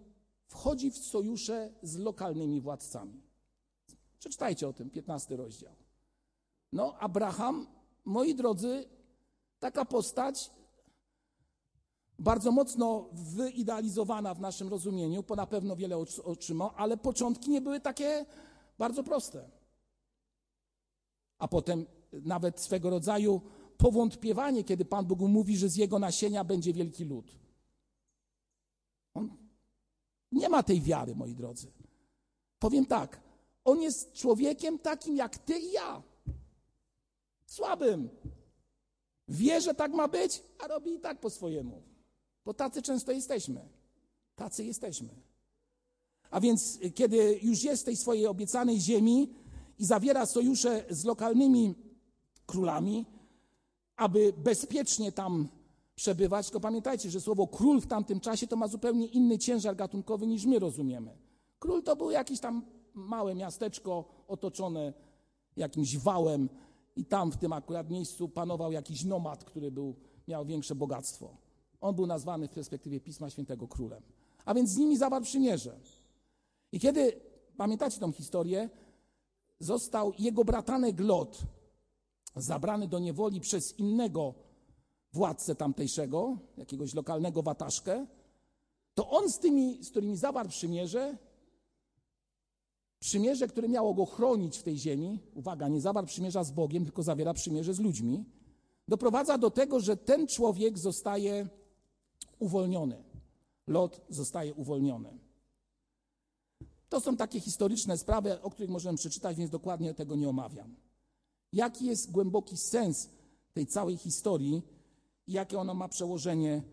Wchodzi 0.48 0.92
w 0.92 0.98
sojusze 0.98 1.74
z 1.84 1.98
lokalnymi 1.98 2.62
władcami. 2.62 3.22
Przeczytajcie 4.20 4.68
o 4.68 4.74
tym, 4.74 4.90
15 4.90 5.36
rozdział. 5.36 5.76
No, 6.72 6.98
Abraham, 7.00 7.68
moi 8.06 8.36
drodzy, 8.36 8.93
taka 9.64 9.86
postać 9.86 10.52
bardzo 12.20 12.52
mocno 12.52 13.10
wyidealizowana 13.14 14.34
w 14.34 14.40
naszym 14.40 14.68
rozumieniu, 14.70 15.24
bo 15.24 15.36
na 15.36 15.48
pewno 15.48 15.76
wiele 15.76 15.98
otrzymał, 16.24 16.72
ale 16.76 16.98
początki 16.98 17.52
nie 17.52 17.62
były 17.62 17.80
takie 17.80 18.26
bardzo 18.78 19.04
proste. 19.04 19.50
A 21.38 21.48
potem 21.48 21.86
nawet 22.12 22.60
swego 22.60 22.90
rodzaju 22.90 23.42
powątpiewanie, 23.78 24.64
kiedy 24.64 24.86
Pan 24.86 25.06
Bóg 25.06 25.20
mówi, 25.20 25.58
że 25.58 25.70
z 25.70 25.76
jego 25.76 26.00
nasienia 26.00 26.44
będzie 26.44 26.74
wielki 26.74 27.06
lud. 27.06 27.32
On 29.14 29.38
nie 30.32 30.50
ma 30.50 30.64
tej 30.64 30.82
wiary, 30.82 31.16
moi 31.16 31.36
drodzy. 31.36 31.72
Powiem 32.60 32.86
tak, 32.86 33.22
on 33.64 33.82
jest 33.82 34.14
człowiekiem 34.14 34.80
takim 34.80 35.16
jak 35.16 35.38
ty 35.38 35.60
i 35.60 35.72
ja. 35.72 36.04
Słabym. 37.46 38.10
Wie, 39.34 39.62
że 39.62 39.74
tak 39.74 39.94
ma 39.94 40.08
być, 40.08 40.44
a 40.60 40.68
robi 40.68 40.94
i 40.94 41.00
tak 41.00 41.20
po 41.20 41.30
swojemu. 41.30 41.82
Bo 42.46 42.54
tacy 42.54 42.82
często 42.82 43.12
jesteśmy. 43.12 43.62
Tacy 44.36 44.64
jesteśmy. 44.64 45.10
A 46.32 46.40
więc, 46.40 46.80
kiedy 46.96 47.40
już 47.44 47.64
jest 47.64 47.82
w 47.82 47.86
tej 47.86 47.98
swojej 47.98 48.28
obiecanej 48.28 48.82
ziemi 48.82 49.34
i 49.80 49.86
zawiera 49.86 50.26
sojusze 50.26 50.86
z 50.90 51.06
lokalnymi 51.06 51.76
królami, 52.46 53.06
aby 53.96 54.34
bezpiecznie 54.38 55.12
tam 55.12 55.48
przebywać, 55.96 56.50
to 56.50 56.60
pamiętajcie, 56.60 57.10
że 57.10 57.22
słowo 57.22 57.48
król 57.48 57.82
w 57.82 57.88
tamtym 57.88 58.20
czasie 58.20 58.48
to 58.48 58.56
ma 58.56 58.68
zupełnie 58.68 59.06
inny 59.06 59.38
ciężar 59.38 59.76
gatunkowy 59.76 60.28
niż 60.28 60.46
my 60.46 60.60
rozumiemy. 60.60 61.18
Król 61.60 61.84
to 61.84 61.96
był 61.96 62.12
jakiś 62.12 62.40
tam 62.40 62.66
małe 62.94 63.36
miasteczko 63.36 64.06
otoczone 64.28 64.94
jakimś 65.58 65.98
wałem 65.98 66.50
i 66.96 67.06
tam 67.06 67.32
w 67.32 67.38
tym 67.38 67.54
akurat 67.54 67.90
miejscu 67.90 68.30
panował 68.30 68.72
jakiś 68.72 69.04
nomad, 69.04 69.44
który 69.44 69.72
był, 69.72 69.96
miał 70.28 70.46
większe 70.46 70.76
bogactwo. 70.76 71.38
On 71.82 71.96
był 71.96 72.08
nazwany 72.08 72.48
w 72.48 72.52
perspektywie 72.52 73.00
Pisma 73.00 73.30
Świętego 73.30 73.68
królem. 73.68 74.04
A 74.46 74.54
więc 74.54 74.70
z 74.70 74.78
nimi 74.78 74.98
zawarł 74.98 75.26
przymierze. 75.26 75.80
I 76.72 76.80
kiedy, 76.80 77.22
pamiętacie 77.58 78.00
tą 78.00 78.12
historię, 78.12 78.70
został 79.60 80.14
jego 80.20 80.46
bratanek 80.46 81.00
Lot 81.00 81.40
zabrany 82.36 82.88
do 82.88 83.00
niewoli 83.00 83.40
przez 83.40 83.80
innego 83.80 84.34
władcę 85.14 85.56
tamtejszego, 85.56 86.38
jakiegoś 86.58 86.94
lokalnego 86.94 87.44
wataszkę, 87.44 88.06
to 88.94 89.10
on 89.10 89.30
z 89.30 89.40
tymi, 89.40 89.84
z 89.84 89.90
którymi 89.90 90.18
zawarł 90.18 90.50
przymierze, 90.50 91.18
przymierze, 93.04 93.48
które 93.48 93.70
miało 93.70 93.94
go 93.94 94.06
chronić 94.06 94.58
w 94.58 94.64
tej 94.64 94.78
ziemi, 94.78 95.20
uwaga, 95.34 95.68
nie 95.68 95.82
zawarł 95.82 96.08
przymierza 96.08 96.44
z 96.44 96.52
Bogiem, 96.52 96.86
tylko 96.86 97.04
zawiera 97.04 97.34
przymierze 97.34 97.74
z 97.74 97.80
ludźmi, 97.80 98.26
doprowadza 98.88 99.38
do 99.38 99.52
tego, 99.52 99.80
że 99.80 99.98
ten 99.98 100.28
człowiek 100.28 100.80
zostaje 100.80 101.48
uwolniony. 102.40 103.04
Lot 103.68 104.02
zostaje 104.10 104.54
uwolniony. 104.54 105.18
To 106.90 107.00
są 107.00 107.18
takie 107.18 107.40
historyczne 107.40 107.98
sprawy, 107.98 108.42
o 108.42 108.50
których 108.50 108.70
możemy 108.70 108.98
przeczytać, 108.98 109.38
więc 109.38 109.52
dokładnie 109.52 109.94
tego 109.94 110.16
nie 110.16 110.30
omawiam. 110.30 110.76
Jaki 111.54 111.86
jest 111.86 112.12
głęboki 112.12 112.58
sens 112.58 113.10
tej 113.54 113.68
całej 113.68 113.98
historii 113.98 114.62
i 115.28 115.34
jakie 115.34 115.60
ono 115.60 115.74
ma 115.74 115.88
przełożenie 115.88 116.64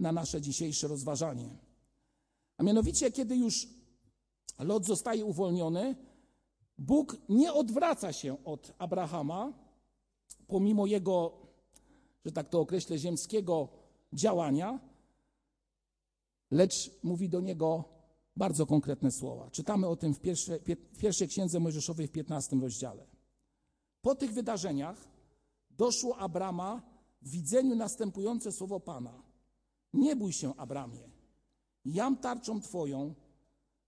na 0.00 0.12
nasze 0.12 0.40
dzisiejsze 0.40 0.88
rozważanie? 0.88 1.48
A 2.58 2.62
mianowicie, 2.62 3.12
kiedy 3.12 3.36
już 3.36 3.77
Lot 4.58 4.86
zostaje 4.86 5.24
uwolniony. 5.24 5.96
Bóg 6.78 7.16
nie 7.28 7.52
odwraca 7.52 8.12
się 8.12 8.44
od 8.44 8.72
Abrahama, 8.78 9.52
pomimo 10.46 10.86
jego, 10.86 11.32
że 12.24 12.32
tak 12.32 12.48
to 12.48 12.60
określę, 12.60 12.98
ziemskiego 12.98 13.68
działania, 14.12 14.78
lecz 16.50 16.90
mówi 17.02 17.28
do 17.28 17.40
niego 17.40 17.84
bardzo 18.36 18.66
konkretne 18.66 19.10
słowa. 19.10 19.50
Czytamy 19.50 19.86
o 19.86 19.96
tym 19.96 20.14
w, 20.14 20.20
pierwsze, 20.20 20.58
w 20.92 20.98
pierwszej 20.98 21.28
księdze 21.28 21.60
Mojżeszowej 21.60 22.06
w 22.06 22.12
15 22.12 22.56
rozdziale. 22.56 23.06
Po 24.02 24.14
tych 24.14 24.32
wydarzeniach 24.32 25.08
doszło 25.70 26.16
Abrama 26.16 26.82
w 27.22 27.30
widzeniu 27.30 27.76
następujące 27.76 28.52
słowo 28.52 28.80
Pana. 28.80 29.22
Nie 29.92 30.16
bój 30.16 30.32
się, 30.32 30.56
Abramie, 30.56 31.10
jam 31.84 32.16
tarczą 32.16 32.60
Twoją, 32.60 33.14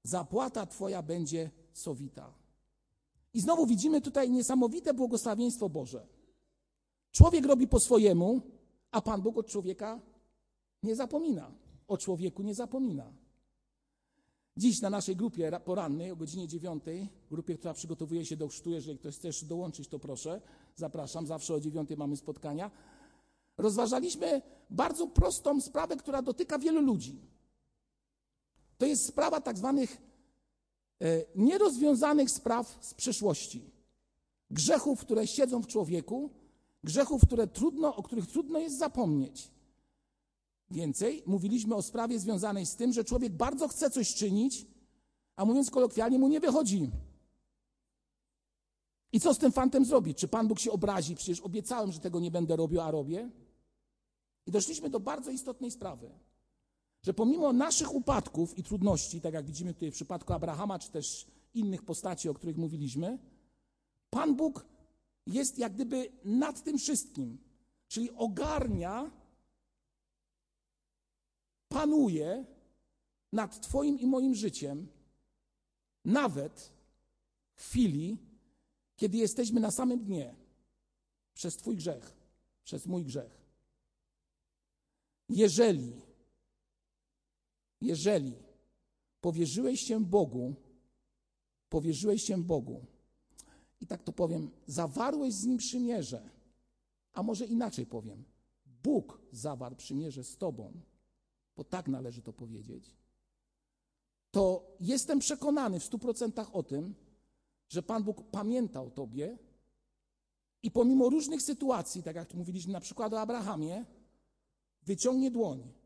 zapłata 0.02 0.66
Twoja 0.66 1.02
będzie 1.02 1.50
sowita. 1.72 2.34
I 3.34 3.40
znowu 3.40 3.66
widzimy 3.66 4.00
tutaj 4.00 4.30
niesamowite 4.30 4.94
błogosławieństwo 4.94 5.68
Boże. 5.68 6.06
Człowiek 7.12 7.46
robi 7.46 7.68
po 7.68 7.80
swojemu, 7.80 8.40
a 8.90 9.00
Pan 9.00 9.22
Bóg 9.22 9.38
od 9.38 9.46
człowieka 9.46 10.00
nie 10.82 10.96
zapomina. 10.96 11.50
O 11.88 11.98
człowieku 11.98 12.42
nie 12.42 12.54
zapomina. 12.54 13.12
Dziś 14.56 14.80
na 14.80 14.90
naszej 14.90 15.16
grupie 15.16 15.60
porannej 15.64 16.10
o 16.10 16.16
godzinie 16.16 16.48
9, 16.48 16.84
grupie, 17.30 17.58
która 17.58 17.74
przygotowuje 17.74 18.26
się 18.26 18.36
do 18.36 18.48
chrztu, 18.48 18.70
jeżeli 18.70 18.98
ktoś 18.98 19.16
chce 19.16 19.46
dołączyć, 19.46 19.88
to 19.88 19.98
proszę, 19.98 20.40
zapraszam, 20.76 21.26
zawsze 21.26 21.54
o 21.54 21.60
9 21.60 21.90
mamy 21.96 22.16
spotkania. 22.16 22.70
Rozważaliśmy 23.58 24.42
bardzo 24.70 25.06
prostą 25.06 25.60
sprawę, 25.60 25.96
która 25.96 26.22
dotyka 26.22 26.58
wielu 26.58 26.80
ludzi. 26.80 27.20
To 28.80 28.86
jest 28.86 29.06
sprawa 29.06 29.40
tak 29.40 29.58
zwanych 29.58 30.02
e, 31.00 31.24
nierozwiązanych 31.36 32.30
spraw 32.30 32.78
z 32.80 32.94
przeszłości. 32.94 33.70
Grzechów, 34.50 35.00
które 35.00 35.26
siedzą 35.26 35.62
w 35.62 35.66
człowieku, 35.66 36.30
grzechów, 36.84 37.22
które 37.22 37.46
trudno, 37.46 37.96
o 37.96 38.02
których 38.02 38.26
trudno 38.26 38.58
jest 38.58 38.78
zapomnieć. 38.78 39.50
Więcej, 40.70 41.22
mówiliśmy 41.26 41.74
o 41.74 41.82
sprawie 41.82 42.18
związanej 42.18 42.66
z 42.66 42.76
tym, 42.76 42.92
że 42.92 43.04
człowiek 43.04 43.32
bardzo 43.32 43.68
chce 43.68 43.90
coś 43.90 44.14
czynić, 44.14 44.66
a 45.36 45.44
mówiąc 45.44 45.70
kolokwialnie, 45.70 46.18
mu 46.18 46.28
nie 46.28 46.40
wychodzi. 46.40 46.90
I 49.12 49.20
co 49.20 49.34
z 49.34 49.38
tym 49.38 49.52
fantem 49.52 49.84
zrobić? 49.84 50.18
Czy 50.18 50.28
Pan 50.28 50.48
Bóg 50.48 50.58
się 50.60 50.72
obrazi? 50.72 51.14
Przecież 51.14 51.40
obiecałem, 51.40 51.92
że 51.92 52.00
tego 52.00 52.20
nie 52.20 52.30
będę 52.30 52.56
robił, 52.56 52.80
a 52.80 52.90
robię. 52.90 53.30
I 54.46 54.50
doszliśmy 54.50 54.90
do 54.90 55.00
bardzo 55.00 55.30
istotnej 55.30 55.70
sprawy, 55.70 56.10
że 57.02 57.14
pomimo 57.14 57.52
naszych 57.52 57.94
upadków 57.94 58.58
i 58.58 58.62
trudności, 58.62 59.20
tak 59.20 59.34
jak 59.34 59.46
widzimy 59.46 59.74
tutaj 59.74 59.90
w 59.90 59.94
przypadku 59.94 60.32
Abrahama, 60.32 60.78
czy 60.78 60.90
też 60.90 61.26
innych 61.54 61.82
postaci, 61.82 62.28
o 62.28 62.34
których 62.34 62.56
mówiliśmy, 62.56 63.18
Pan 64.10 64.36
Bóg 64.36 64.66
jest 65.26 65.58
jak 65.58 65.74
gdyby 65.74 66.12
nad 66.24 66.62
tym 66.64 66.78
wszystkim, 66.78 67.38
czyli 67.88 68.10
ogarnia 68.10 69.10
panuje 71.68 72.44
nad 73.32 73.60
Twoim 73.60 74.00
i 74.00 74.06
moim 74.06 74.34
życiem, 74.34 74.88
nawet 76.04 76.72
w 77.54 77.62
chwili, 77.62 78.18
kiedy 78.96 79.18
jesteśmy 79.18 79.60
na 79.60 79.70
samym 79.70 80.04
dnie 80.04 80.34
przez 81.34 81.56
Twój 81.56 81.76
grzech, 81.76 82.16
przez 82.64 82.86
mój 82.86 83.04
grzech. 83.04 83.40
Jeżeli, 85.28 85.92
jeżeli 87.80 88.34
powierzyłeś 89.20 89.80
się 89.80 90.04
Bogu, 90.04 90.54
powierzyłeś 91.68 92.22
się 92.22 92.42
Bogu 92.44 92.86
i 93.80 93.86
tak 93.86 94.02
to 94.02 94.12
powiem, 94.12 94.50
zawarłeś 94.66 95.34
z 95.34 95.44
Nim 95.44 95.56
przymierze, 95.56 96.30
a 97.12 97.22
może 97.22 97.46
inaczej 97.46 97.86
powiem, 97.86 98.24
Bóg 98.82 99.20
zawarł 99.32 99.76
przymierze 99.76 100.24
z 100.24 100.36
Tobą, 100.36 100.72
bo 101.56 101.64
tak 101.64 101.88
należy 101.88 102.22
to 102.22 102.32
powiedzieć, 102.32 102.96
to 104.30 104.76
jestem 104.80 105.18
przekonany 105.18 105.80
w 105.80 105.84
stu 105.84 105.98
procentach 105.98 106.56
o 106.56 106.62
tym, 106.62 106.94
że 107.68 107.82
Pan 107.82 108.04
Bóg 108.04 108.30
pamiętał 108.30 108.86
o 108.86 108.90
Tobie 108.90 109.38
i 110.62 110.70
pomimo 110.70 111.08
różnych 111.08 111.42
sytuacji, 111.42 112.02
tak 112.02 112.16
jak 112.16 112.28
tu 112.28 112.36
mówiliśmy 112.36 112.72
na 112.72 112.80
przykład 112.80 113.12
o 113.12 113.20
Abrahamie, 113.20 113.84
wyciągnie 114.82 115.30
dłoń 115.30 115.79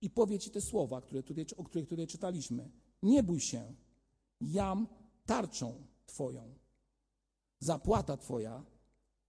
i 0.00 0.10
powie 0.10 0.38
Ci 0.38 0.50
te 0.50 0.60
słowa, 0.60 1.00
które 1.00 1.22
tutaj, 1.22 1.46
o 1.56 1.64
których 1.64 1.88
tutaj 1.88 2.06
czytaliśmy. 2.06 2.70
Nie 3.02 3.22
bój 3.22 3.40
się, 3.40 3.74
jam 4.40 4.86
tarczą 5.26 5.86
Twoją. 6.06 6.54
Zapłata 7.58 8.16
Twoja 8.16 8.64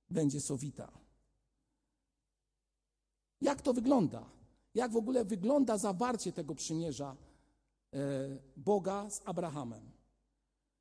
będzie 0.09 0.41
sowita. 0.41 0.91
Jak 3.41 3.61
to 3.61 3.73
wygląda? 3.73 4.39
jak 4.75 4.91
w 4.91 4.97
ogóle 4.97 5.25
wygląda 5.25 5.77
zawarcie 5.77 6.31
tego 6.31 6.55
przymierza 6.55 7.17
e, 7.93 7.97
Boga 8.57 9.09
z 9.09 9.21
Abrahamem. 9.25 9.91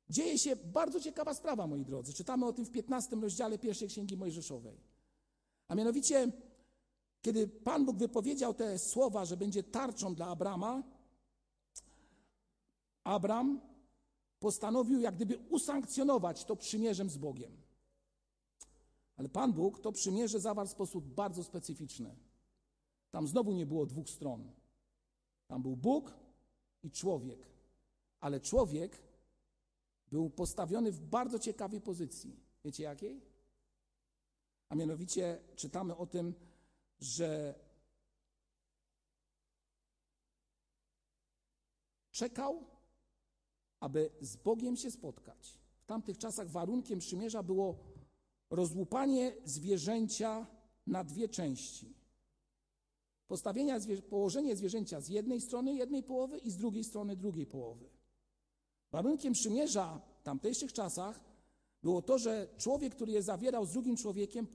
Dzieje 0.09 0.37
się 0.37 0.55
bardzo 0.55 0.99
ciekawa 0.99 1.33
sprawa, 1.33 1.67
moi 1.67 1.85
drodzy. 1.85 2.13
Czytamy 2.13 2.45
o 2.45 2.53
tym 2.53 2.65
w 2.65 2.71
15 2.71 3.15
rozdziale 3.15 3.57
pierwszej 3.57 3.87
księgi 3.87 4.17
Mojżeszowej. 4.17 4.77
A 5.67 5.75
mianowicie, 5.75 6.31
kiedy 7.21 7.47
Pan 7.47 7.85
Bóg 7.85 7.97
wypowiedział 7.97 8.53
te 8.53 8.79
słowa, 8.79 9.25
że 9.25 9.37
będzie 9.37 9.63
tarczą 9.63 10.15
dla 10.15 10.27
Abrama, 10.27 10.83
Abram 13.03 13.61
postanowił 14.39 15.01
jak 15.01 15.15
gdyby 15.15 15.37
usankcjonować 15.37 16.45
to 16.45 16.55
przymierzem 16.55 17.09
z 17.09 17.17
Bogiem. 17.17 17.61
Ale 19.17 19.29
Pan 19.29 19.53
Bóg 19.53 19.79
to 19.79 19.91
przymierze 19.91 20.39
zawarł 20.39 20.67
w 20.67 20.71
sposób 20.71 21.05
bardzo 21.05 21.43
specyficzny. 21.43 22.15
Tam 23.11 23.27
znowu 23.27 23.51
nie 23.51 23.65
było 23.65 23.85
dwóch 23.85 24.09
stron. 24.09 24.51
Tam 25.47 25.61
był 25.61 25.75
Bóg 25.75 26.13
i 26.83 26.91
człowiek. 26.91 27.39
Ale 28.19 28.39
człowiek 28.39 28.97
był 30.11 30.29
postawiony 30.29 30.91
w 30.91 31.01
bardzo 31.01 31.39
ciekawej 31.39 31.81
pozycji. 31.81 32.39
Wiecie 32.65 32.83
jakiej? 32.83 33.21
A 34.69 34.75
mianowicie 34.75 35.41
czytamy 35.55 35.97
o 35.97 36.05
tym, 36.05 36.33
że 36.99 37.59
czekał, 42.11 42.63
aby 43.79 44.09
z 44.21 44.35
Bogiem 44.35 44.77
się 44.77 44.91
spotkać. 44.91 45.59
W 45.81 45.85
tamtych 45.85 46.17
czasach 46.17 46.49
warunkiem 46.49 46.99
przymierza 46.99 47.43
było 47.43 47.77
rozłupanie 48.49 49.35
zwierzęcia 49.45 50.47
na 50.87 51.03
dwie 51.03 51.29
części 51.29 51.99
postawienia, 53.29 53.79
położenie 54.09 54.55
zwierzęcia 54.55 55.01
z 55.01 55.09
jednej 55.09 55.41
strony 55.41 55.73
jednej 55.73 56.03
połowy 56.03 56.37
i 56.37 56.51
z 56.51 56.57
drugiej 56.57 56.83
strony 56.83 57.15
drugiej 57.15 57.45
połowy. 57.45 57.89
Warunkiem 58.91 59.33
przymierza 59.33 60.01
w 60.19 60.23
tamtejszych 60.23 60.73
czasach 60.73 61.19
było 61.83 62.01
to, 62.01 62.17
że 62.17 62.47
człowiek, 62.57 62.95
który 62.95 63.11
je 63.11 63.23
zawierał 63.23 63.65
z 63.65 63.71
drugim 63.71 63.97
człowiekiem, 63.97 64.47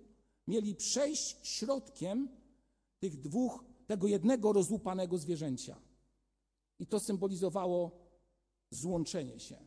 mieli 0.46 0.74
przejść 0.74 1.46
środkiem 1.48 2.28
tych 2.98 3.20
dwóch, 3.20 3.64
tego 3.86 4.06
jednego 4.06 4.52
rozłupanego 4.52 5.18
zwierzęcia. 5.18 5.80
I 6.78 6.86
to 6.86 7.00
symbolizowało 7.00 7.90
złączenie 8.70 9.40
się, 9.40 9.66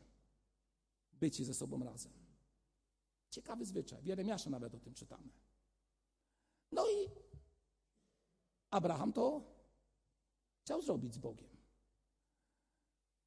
bycie 1.14 1.46
ze 1.46 1.54
sobą 1.54 1.84
razem. 1.84 2.12
Ciekawy 3.30 3.66
zwyczaj. 3.66 4.02
W 4.02 4.06
Jeremiasza 4.06 4.50
nawet 4.50 4.76
o 4.76 4.80
tym 4.80 4.94
czytamy. 4.94 5.30
No 6.72 6.86
i 6.88 7.10
Abraham 8.70 9.14
to 9.14 9.42
chciał 10.62 10.82
zrobić 10.82 11.14
z 11.14 11.18
Bogiem. 11.18 11.58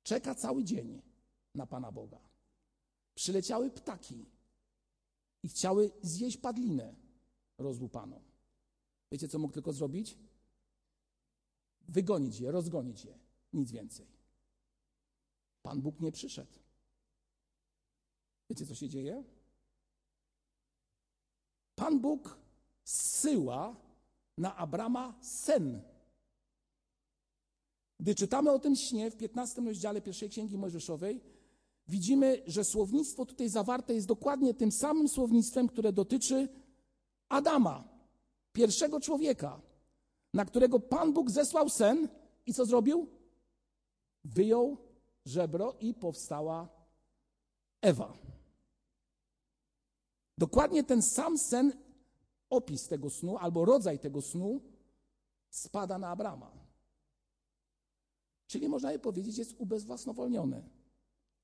Czeka 0.02 0.34
cały 0.34 0.64
dzień 0.64 1.02
na 1.54 1.66
Pana 1.66 1.92
Boga. 1.92 2.20
Przyleciały 3.14 3.70
ptaki 3.70 4.26
i 5.42 5.48
chciały 5.48 5.90
zjeść 6.02 6.36
padlinę 6.36 6.94
rozłupaną. 7.60 8.22
Wiecie, 9.12 9.28
co 9.28 9.38
mógł 9.38 9.54
tylko 9.54 9.72
zrobić? 9.72 10.18
Wygonić 11.88 12.40
je, 12.40 12.50
rozgonić 12.50 13.04
je. 13.04 13.18
Nic 13.52 13.70
więcej. 13.70 14.06
Pan 15.62 15.80
Bóg 15.80 16.00
nie 16.00 16.12
przyszedł. 16.12 16.58
Wiecie, 18.50 18.66
co 18.66 18.74
się 18.74 18.88
dzieje? 18.88 19.24
Pan 21.74 22.00
Bóg 22.00 22.38
zsyła 22.84 23.76
na 24.38 24.56
Abrama 24.56 25.18
sen. 25.22 25.82
Gdy 28.00 28.14
czytamy 28.14 28.50
o 28.50 28.58
tym 28.58 28.76
śnie 28.76 29.10
w 29.10 29.16
15 29.16 29.62
rozdziale 29.62 30.00
pierwszej 30.00 30.30
księgi 30.30 30.58
Mojżeszowej, 30.58 31.20
widzimy, 31.88 32.42
że 32.46 32.64
słownictwo 32.64 33.26
tutaj 33.26 33.48
zawarte 33.48 33.94
jest 33.94 34.06
dokładnie 34.06 34.54
tym 34.54 34.72
samym 34.72 35.08
słownictwem, 35.08 35.68
które 35.68 35.92
dotyczy 35.92 36.48
Adama, 37.30 37.84
pierwszego 38.52 39.00
człowieka, 39.00 39.60
na 40.34 40.44
którego 40.44 40.80
Pan 40.80 41.12
Bóg 41.12 41.30
zesłał 41.30 41.68
sen 41.68 42.08
i 42.46 42.54
co 42.54 42.64
zrobił? 42.64 43.08
Wyjął 44.24 44.76
żebro 45.24 45.76
i 45.80 45.94
powstała 45.94 46.68
Ewa. 47.80 48.18
Dokładnie 50.38 50.84
ten 50.84 51.02
sam 51.02 51.38
sen, 51.38 51.72
opis 52.50 52.88
tego 52.88 53.10
snu 53.10 53.36
albo 53.36 53.64
rodzaj 53.64 53.98
tego 53.98 54.22
snu 54.22 54.60
spada 55.50 55.98
na 55.98 56.08
Abrama. 56.08 56.50
Czyli 58.46 58.68
można 58.68 58.92
by 58.92 58.98
powiedzieć, 58.98 59.38
jest 59.38 59.54
ubezwłasnowolniony. 59.58 60.68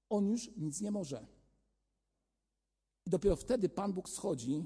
On 0.08 0.26
już 0.26 0.56
nic 0.56 0.80
nie 0.80 0.90
może. 0.90 1.26
I 3.06 3.10
dopiero 3.10 3.36
wtedy 3.36 3.68
Pan 3.68 3.92
Bóg 3.92 4.08
schodzi, 4.08 4.64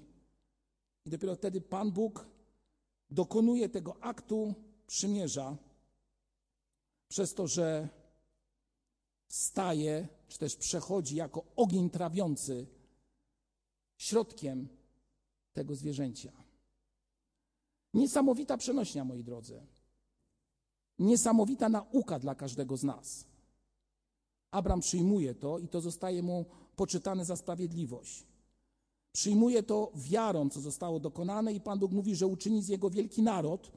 i 1.05 1.11
dopiero 1.11 1.34
wtedy 1.34 1.61
Pan 1.61 1.92
Bóg 1.92 2.26
dokonuje 3.11 3.68
tego 3.68 4.03
aktu 4.03 4.55
przymierza, 4.86 5.57
przez 7.09 7.34
to, 7.34 7.46
że 7.46 7.88
staje, 9.28 10.09
czy 10.28 10.38
też 10.38 10.57
przechodzi 10.57 11.16
jako 11.16 11.44
ogień 11.57 11.90
trawiący 11.90 12.66
środkiem 13.96 14.68
tego 15.53 15.74
zwierzęcia. 15.74 16.32
Niesamowita 17.94 18.57
przenośnia, 18.57 19.05
moi 19.05 19.24
drodzy. 19.24 19.66
Niesamowita 20.98 21.68
nauka 21.68 22.18
dla 22.18 22.34
każdego 22.34 22.76
z 22.76 22.84
nas. 22.84 23.24
Abram 24.51 24.80
przyjmuje 24.80 25.34
to 25.34 25.59
i 25.59 25.68
to 25.68 25.80
zostaje 25.80 26.22
mu 26.22 26.44
poczytane 26.76 27.24
za 27.24 27.36
sprawiedliwość. 27.36 28.30
Przyjmuje 29.13 29.63
to 29.63 29.93
wiarą, 29.95 30.51
co 30.51 30.61
zostało 30.61 31.01
dokonane, 31.01 31.53
i 31.53 31.61
Pan 31.61 31.79
Bóg 31.79 31.93
mówi, 31.93 32.17
że 32.17 32.27
uczyni 32.27 32.63
z 32.63 32.69
jego 32.69 32.91
wielki 32.91 33.23
naród 33.23 33.73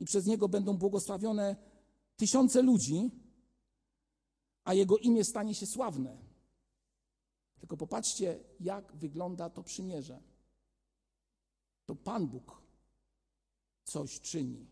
i 0.00 0.04
przez 0.04 0.26
niego 0.26 0.48
będą 0.48 0.76
błogosławione 0.76 1.56
tysiące 2.16 2.62
ludzi, 2.62 3.10
a 4.64 4.74
jego 4.74 4.98
imię 4.98 5.24
stanie 5.24 5.54
się 5.54 5.66
sławne. 5.66 6.16
Tylko 7.58 7.76
popatrzcie, 7.76 8.40
jak 8.60 8.96
wygląda 8.96 9.50
to 9.50 9.62
przymierze. 9.62 10.22
To 11.86 11.94
Pan 11.94 12.26
Bóg 12.26 12.62
coś 13.84 14.20
czyni. 14.20 14.66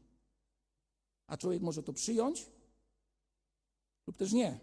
A 1.26 1.36
człowiek 1.36 1.62
może 1.62 1.82
to 1.82 1.92
przyjąć 1.92 2.50
lub 4.06 4.16
też 4.16 4.32
nie. 4.32 4.60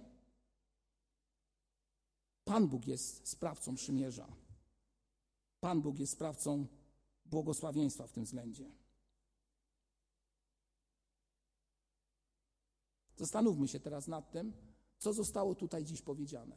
Pan 2.44 2.68
Bóg 2.68 2.88
jest 2.88 3.28
sprawcą 3.28 3.76
przymierza. 3.76 4.41
Pan 5.62 5.82
Bóg 5.82 6.00
jest 6.00 6.14
sprawcą 6.14 6.68
błogosławieństwa 7.26 8.08
w 8.08 8.12
tym 8.12 8.24
względzie. 8.24 8.72
Zastanówmy 13.16 13.68
się 13.68 13.80
teraz 13.80 14.08
nad 14.08 14.32
tym, 14.32 14.54
co 14.98 15.14
zostało 15.14 15.56
tutaj 15.56 15.86
dziś 15.86 16.02
powiedziane. 16.02 16.56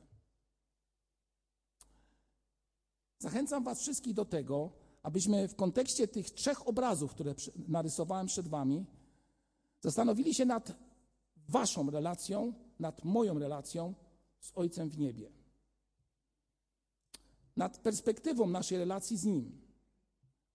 Zachęcam 3.19 3.65
Was 3.65 3.81
wszystkich 3.81 4.15
do 4.15 4.25
tego, 4.25 4.73
abyśmy 5.03 5.49
w 5.49 5.57
kontekście 5.57 6.09
tych 6.09 6.31
trzech 6.31 6.69
obrazów, 6.69 7.11
które 7.11 7.35
narysowałem 7.69 8.27
przed 8.27 8.49
Wami, 8.49 8.87
zastanowili 9.81 10.35
się 10.35 10.45
nad 10.45 10.73
Waszą 11.49 11.91
relacją, 11.91 12.53
nad 12.79 13.05
moją 13.05 13.39
relacją 13.39 13.95
z 14.41 14.53
Ojcem 14.55 14.91
w 14.91 14.99
niebie. 14.99 15.34
Nad 17.57 17.79
perspektywą 17.79 18.47
naszej 18.47 18.79
relacji 18.79 19.17
z 19.17 19.25
Nim, 19.25 19.61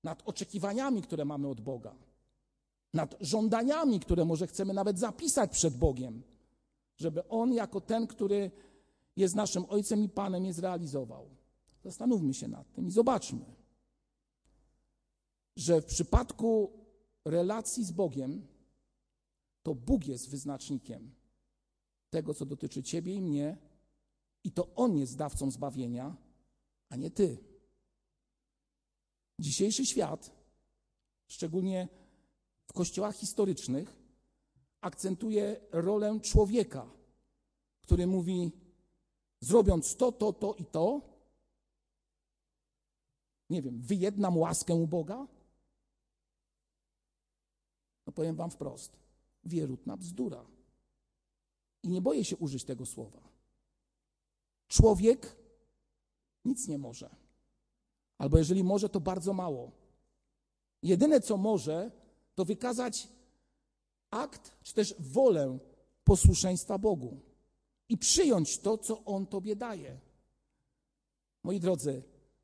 nad 0.03 0.21
oczekiwaniami, 0.25 1.01
które 1.01 1.25
mamy 1.25 1.47
od 1.47 1.61
Boga 1.61 1.95
nad 2.93 3.15
żądaniami, 3.21 3.99
które 3.99 4.25
może 4.25 4.47
chcemy 4.47 4.73
nawet 4.73 4.99
zapisać 4.99 5.51
przed 5.51 5.77
Bogiem, 5.77 6.23
żeby 6.97 7.27
On 7.27 7.53
jako 7.53 7.81
ten, 7.81 8.07
który 8.07 8.51
jest 9.15 9.35
naszym 9.35 9.65
Ojcem 9.69 10.03
i 10.03 10.09
Panem, 10.09 10.45
je 10.45 10.53
zrealizował. 10.53 11.29
Zastanówmy 11.83 12.33
się 12.33 12.47
nad 12.47 12.73
tym 12.73 12.87
i 12.87 12.91
zobaczmy, 12.91 13.45
że 15.55 15.81
w 15.81 15.85
przypadku 15.85 16.71
relacji 17.25 17.85
z 17.85 17.91
Bogiem, 17.91 18.47
to 19.63 19.75
Bóg 19.75 20.07
jest 20.07 20.29
wyznacznikiem 20.29 21.11
tego, 22.09 22.33
co 22.33 22.45
dotyczy 22.45 22.83
Ciebie 22.83 23.13
i 23.13 23.21
mnie, 23.21 23.57
i 24.43 24.51
to 24.51 24.75
On 24.75 24.97
jest 24.97 25.17
dawcą 25.17 25.51
zbawienia, 25.51 26.15
a 26.89 26.95
nie 26.95 27.11
Ty. 27.11 27.37
Dzisiejszy 29.39 29.85
świat, 29.85 30.31
szczególnie 31.27 31.87
w 32.65 32.73
kościołach 32.73 33.15
historycznych 33.15 33.95
akcentuje 34.81 35.61
rolę 35.71 36.19
człowieka, 36.19 36.91
który 37.81 38.07
mówi, 38.07 38.51
zrobiąc 39.39 39.95
to, 39.95 40.11
to, 40.11 40.33
to 40.33 40.53
i 40.53 40.65
to, 40.65 41.01
nie 43.49 43.61
wiem, 43.61 43.81
wyjednam 43.81 44.37
łaskę 44.37 44.75
u 44.75 44.87
Boga? 44.87 45.27
No 48.07 48.13
powiem 48.13 48.35
wam 48.35 48.51
wprost, 48.51 48.97
wierutna 49.43 49.97
bzdura. 49.97 50.45
I 51.83 51.89
nie 51.89 52.01
boję 52.01 52.25
się 52.25 52.37
użyć 52.37 52.63
tego 52.63 52.85
słowa. 52.85 53.21
Człowiek 54.67 55.35
nic 56.45 56.67
nie 56.67 56.77
może. 56.77 57.09
Albo 58.17 58.37
jeżeli 58.37 58.63
może, 58.63 58.89
to 58.89 58.99
bardzo 58.99 59.33
mało. 59.33 59.71
Jedyne 60.83 61.21
co 61.21 61.37
może, 61.37 61.91
to 62.35 62.45
wykazać 62.45 63.07
akt, 64.11 64.57
czy 64.63 64.73
też 64.73 64.95
wolę 64.99 65.59
posłuszeństwa 66.03 66.77
Bogu 66.77 67.21
i 67.89 67.97
przyjąć 67.97 68.59
to, 68.59 68.77
co 68.77 69.05
On 69.05 69.27
Tobie 69.27 69.55
daje. 69.55 69.99
Moi 71.43 71.59
drodzy, 71.59 72.03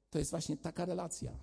to 0.10 0.20
jest 0.20 0.32
właśnie 0.32 0.58
taka 0.58 0.86
relacja. 0.86 1.38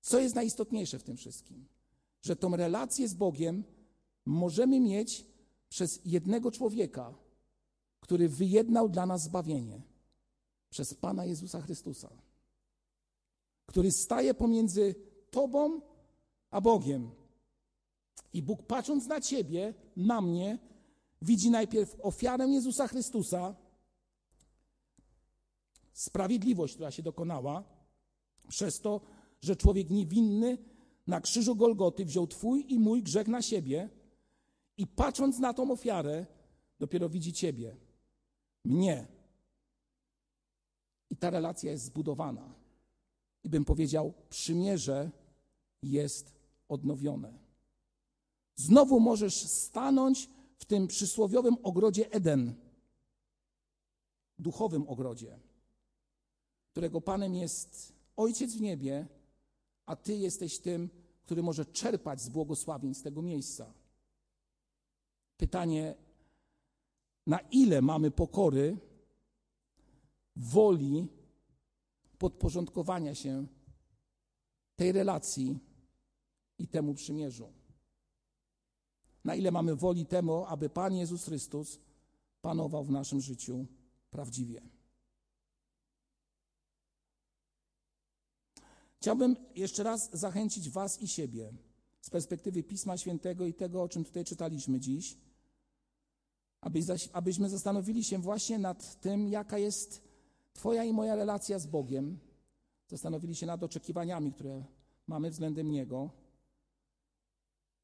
Co 0.00 0.20
jest 0.20 0.34
najistotniejsze 0.34 0.98
w 0.98 1.02
tym 1.02 1.16
wszystkim? 1.16 1.68
Że 2.22 2.36
tą 2.36 2.56
relację 2.56 3.08
z 3.08 3.14
Bogiem 3.14 3.64
możemy 4.26 4.80
mieć 4.80 5.26
przez 5.68 6.00
jednego 6.04 6.50
człowieka, 6.50 7.14
który 8.00 8.28
wyjednał 8.28 8.88
dla 8.88 9.06
nas 9.06 9.22
zbawienie 9.22 9.93
przez 10.74 10.94
Pana 10.94 11.24
Jezusa 11.24 11.60
Chrystusa, 11.60 12.10
który 13.66 13.92
staje 13.92 14.34
pomiędzy 14.34 14.94
Tobą 15.30 15.80
a 16.50 16.60
Bogiem. 16.60 17.10
I 18.32 18.42
Bóg 18.42 18.62
patrząc 18.62 19.06
na 19.06 19.20
ciebie, 19.20 19.74
na 19.96 20.20
mnie, 20.20 20.58
widzi 21.22 21.50
najpierw 21.50 21.96
ofiarę 22.02 22.48
Jezusa 22.48 22.88
Chrystusa, 22.88 23.54
sprawiedliwość, 25.92 26.74
która 26.74 26.90
się 26.90 27.02
dokonała, 27.02 27.64
przez 28.48 28.80
to, 28.80 29.00
że 29.42 29.56
człowiek 29.56 29.90
niewinny 29.90 30.58
na 31.06 31.20
krzyżu 31.20 31.56
Golgoty 31.56 32.04
wziął 32.04 32.26
Twój 32.26 32.72
i 32.72 32.78
mój 32.78 33.02
grzech 33.02 33.28
na 33.28 33.42
siebie 33.42 33.90
i 34.76 34.86
patrząc 34.86 35.38
na 35.38 35.54
tą 35.54 35.70
ofiarę, 35.70 36.26
dopiero 36.78 37.08
widzi 37.08 37.32
Ciebie, 37.32 37.76
mnie. 38.64 39.13
I 41.14 41.16
ta 41.16 41.30
relacja 41.30 41.70
jest 41.70 41.84
zbudowana. 41.84 42.54
I 43.44 43.48
bym 43.48 43.64
powiedział, 43.64 44.12
przymierze 44.30 45.10
jest 45.82 46.34
odnowione. 46.68 47.38
Znowu 48.56 49.00
możesz 49.00 49.34
stanąć 49.46 50.30
w 50.56 50.64
tym 50.64 50.86
przysłowiowym 50.86 51.56
ogrodzie 51.62 52.12
Eden, 52.12 52.54
duchowym 54.38 54.88
ogrodzie, 54.88 55.38
którego 56.70 57.00
Panem 57.00 57.34
jest 57.34 57.92
Ojciec 58.16 58.54
w 58.54 58.60
niebie, 58.60 59.06
a 59.86 59.96
Ty 59.96 60.16
jesteś 60.16 60.58
tym, 60.58 60.90
który 61.22 61.42
może 61.42 61.66
czerpać 61.66 62.20
z 62.20 62.28
błogosławień 62.28 62.94
z 62.94 63.02
tego 63.02 63.22
miejsca. 63.22 63.72
Pytanie, 65.36 65.94
na 67.26 67.38
ile 67.38 67.82
mamy 67.82 68.10
pokory, 68.10 68.76
woli 70.36 71.08
podporządkowania 72.18 73.14
się 73.14 73.46
tej 74.76 74.92
relacji 74.92 75.58
i 76.58 76.68
temu 76.68 76.94
przymierzu. 76.94 77.52
Na 79.24 79.34
ile 79.34 79.50
mamy 79.50 79.76
woli 79.76 80.06
temu, 80.06 80.44
aby 80.44 80.68
Pan 80.70 80.94
Jezus 80.94 81.24
Chrystus 81.24 81.80
panował 82.42 82.84
w 82.84 82.90
naszym 82.90 83.20
życiu 83.20 83.66
prawdziwie. 84.10 84.62
Chciałbym 89.00 89.36
jeszcze 89.54 89.82
raz 89.82 90.10
zachęcić 90.12 90.70
Was 90.70 91.02
i 91.02 91.08
siebie 91.08 91.52
z 92.00 92.10
perspektywy 92.10 92.62
Pisma 92.62 92.96
Świętego 92.96 93.46
i 93.46 93.54
tego, 93.54 93.82
o 93.82 93.88
czym 93.88 94.04
tutaj 94.04 94.24
czytaliśmy 94.24 94.80
dziś, 94.80 95.16
abyśmy 97.12 97.48
zastanowili 97.48 98.04
się 98.04 98.18
właśnie 98.18 98.58
nad 98.58 99.00
tym, 99.00 99.28
jaka 99.28 99.58
jest 99.58 100.03
Twoja 100.54 100.84
i 100.84 100.92
moja 100.92 101.14
relacja 101.14 101.58
z 101.58 101.66
Bogiem, 101.66 102.18
zastanowili 102.88 103.34
się 103.34 103.46
nad 103.46 103.62
oczekiwaniami, 103.62 104.32
które 104.32 104.64
mamy 105.06 105.30
względem 105.30 105.70
Niego 105.70 106.10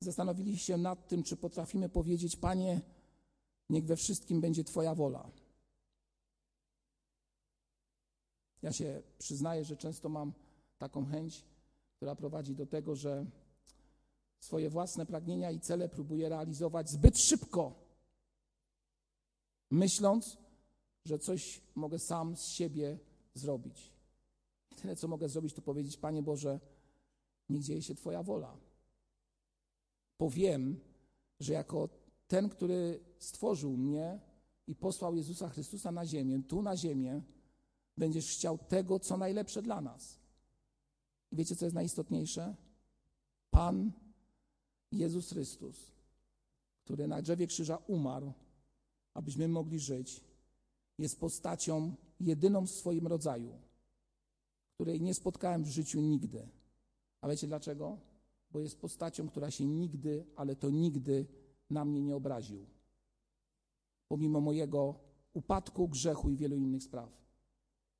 zastanowili 0.00 0.58
się 0.58 0.76
nad 0.76 1.08
tym, 1.08 1.22
czy 1.22 1.36
potrafimy 1.36 1.88
powiedzieć: 1.88 2.36
Panie, 2.36 2.80
Niech 3.70 3.84
we 3.84 3.96
wszystkim 3.96 4.40
będzie 4.40 4.64
Twoja 4.64 4.94
wola. 4.94 5.30
Ja 8.62 8.72
się 8.72 9.02
przyznaję, 9.18 9.64
że 9.64 9.76
często 9.76 10.08
mam 10.08 10.32
taką 10.78 11.06
chęć, 11.06 11.44
która 11.96 12.16
prowadzi 12.16 12.54
do 12.54 12.66
tego, 12.66 12.96
że 12.96 13.26
swoje 14.40 14.70
własne 14.70 15.06
pragnienia 15.06 15.50
i 15.50 15.60
cele 15.60 15.88
próbuję 15.88 16.28
realizować 16.28 16.90
zbyt 16.90 17.18
szybko, 17.18 17.74
myśląc, 19.70 20.38
że 21.10 21.18
coś 21.18 21.60
mogę 21.74 21.98
sam 21.98 22.36
z 22.36 22.46
siebie 22.46 22.98
zrobić. 23.34 23.92
Tyle, 24.76 24.96
co 24.96 25.08
mogę 25.08 25.28
zrobić, 25.28 25.54
to 25.54 25.62
powiedzieć: 25.62 25.96
Panie 25.96 26.22
Boże, 26.22 26.60
niech 27.48 27.62
dzieje 27.62 27.82
się 27.82 27.94
Twoja 27.94 28.22
wola. 28.22 28.56
Powiem, 30.16 30.80
że 31.40 31.52
jako 31.52 31.88
ten, 32.28 32.48
który 32.48 33.00
stworzył 33.18 33.76
mnie 33.76 34.20
i 34.66 34.74
posłał 34.74 35.16
Jezusa 35.16 35.48
Chrystusa 35.48 35.92
na 35.92 36.06
ziemię, 36.06 36.42
tu 36.48 36.62
na 36.62 36.76
ziemię, 36.76 37.22
będziesz 37.96 38.30
chciał 38.30 38.58
tego, 38.58 39.00
co 39.00 39.16
najlepsze 39.16 39.62
dla 39.62 39.80
nas. 39.80 40.18
I 41.32 41.36
wiecie, 41.36 41.56
co 41.56 41.64
jest 41.64 41.74
najistotniejsze? 41.74 42.56
Pan 43.50 43.92
Jezus 44.92 45.30
Chrystus, 45.30 45.92
który 46.84 47.06
na 47.06 47.22
drzewie 47.22 47.46
krzyża 47.46 47.76
umarł, 47.76 48.32
abyśmy 49.14 49.48
mogli 49.48 49.78
żyć, 49.80 50.29
jest 51.00 51.20
postacią 51.20 51.94
jedyną 52.20 52.66
w 52.66 52.70
swoim 52.70 53.06
rodzaju, 53.06 53.52
której 54.74 55.00
nie 55.00 55.14
spotkałem 55.14 55.64
w 55.64 55.68
życiu 55.68 56.00
nigdy. 56.00 56.48
A 57.20 57.28
wiecie 57.28 57.46
dlaczego? 57.46 57.98
Bo 58.50 58.60
jest 58.60 58.80
postacią, 58.80 59.28
która 59.28 59.50
się 59.50 59.66
nigdy, 59.66 60.26
ale 60.36 60.56
to 60.56 60.70
nigdy 60.70 61.26
na 61.70 61.84
mnie 61.84 62.02
nie 62.02 62.16
obraził. 62.16 62.66
Pomimo 64.08 64.40
mojego 64.40 64.94
upadku, 65.32 65.88
grzechu 65.88 66.30
i 66.30 66.36
wielu 66.36 66.56
innych 66.56 66.82
spraw. 66.82 67.10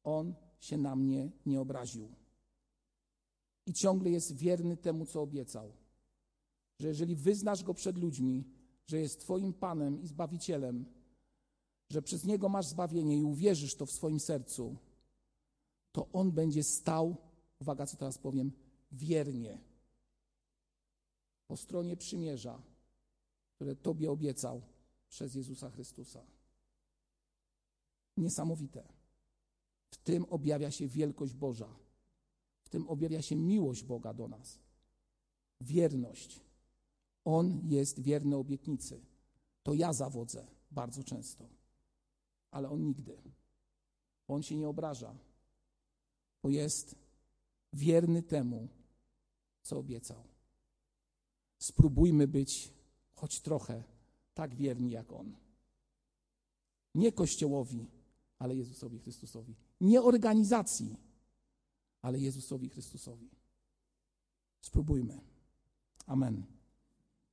On 0.04 0.34
się 0.58 0.76
na 0.76 0.96
mnie 0.96 1.30
nie 1.46 1.60
obraził. 1.60 2.08
I 3.66 3.72
ciągle 3.72 4.10
jest 4.10 4.36
wierny 4.36 4.76
temu, 4.76 5.06
co 5.06 5.22
obiecał. 5.22 5.72
Że 6.78 6.88
jeżeli 6.88 7.16
wyznasz 7.16 7.64
go 7.64 7.74
przed 7.74 7.98
ludźmi, 7.98 8.44
że 8.86 9.00
jest 9.00 9.20
Twoim 9.20 9.52
Panem 9.52 10.02
i 10.02 10.06
Zbawicielem, 10.06 10.84
że 11.90 12.02
przez 12.02 12.24
Niego 12.24 12.48
masz 12.48 12.66
zbawienie 12.66 13.18
i 13.18 13.22
uwierzysz 13.22 13.74
to 13.74 13.86
w 13.86 13.90
swoim 13.90 14.20
sercu, 14.20 14.76
to 15.92 16.08
On 16.12 16.32
będzie 16.32 16.62
stał, 16.62 17.16
uwaga, 17.60 17.86
co 17.86 17.96
teraz 17.96 18.18
powiem, 18.18 18.52
wiernie 18.92 19.58
po 21.50 21.56
stronie 21.56 21.96
przymierza, 21.96 22.62
które 23.54 23.76
Tobie 23.76 24.10
obiecał 24.10 24.62
przez 25.08 25.34
Jezusa 25.34 25.70
Chrystusa. 25.70 26.22
Niesamowite. 28.16 28.88
W 29.90 29.96
tym 29.96 30.24
objawia 30.24 30.70
się 30.70 30.88
wielkość 30.88 31.34
Boża. 31.34 31.68
W 32.62 32.68
tym 32.68 32.88
objawia 32.88 33.22
się 33.22 33.36
miłość 33.36 33.84
Boga 33.84 34.14
do 34.14 34.28
nas. 34.28 34.58
Wierność. 35.60 36.40
On 37.24 37.60
jest 37.64 38.00
wierny 38.00 38.36
obietnicy. 38.36 39.00
To 39.62 39.74
ja 39.74 39.92
zawodzę 39.92 40.46
bardzo 40.70 41.04
często, 41.04 41.48
ale 42.50 42.70
on 42.70 42.82
nigdy. 42.82 43.22
On 44.28 44.42
się 44.42 44.56
nie 44.56 44.68
obraża, 44.68 45.14
bo 46.42 46.50
jest 46.50 46.94
wierny 47.72 48.22
temu, 48.22 48.68
co 49.62 49.78
obiecał. 49.78 50.24
Spróbujmy 51.58 52.28
być 52.28 52.72
choć 53.14 53.40
trochę 53.40 53.84
tak 54.34 54.54
wierni 54.54 54.90
jak 54.90 55.12
on. 55.12 55.36
Nie 56.94 57.12
Kościołowi, 57.12 57.86
ale 58.38 58.56
Jezusowi 58.56 58.98
Chrystusowi. 58.98 59.54
Nie 59.80 60.02
organizacji, 60.02 60.96
ale 62.02 62.18
Jezusowi 62.18 62.68
Chrystusowi. 62.68 63.30
Spróbujmy. 64.60 65.20
Amen. 66.06 66.59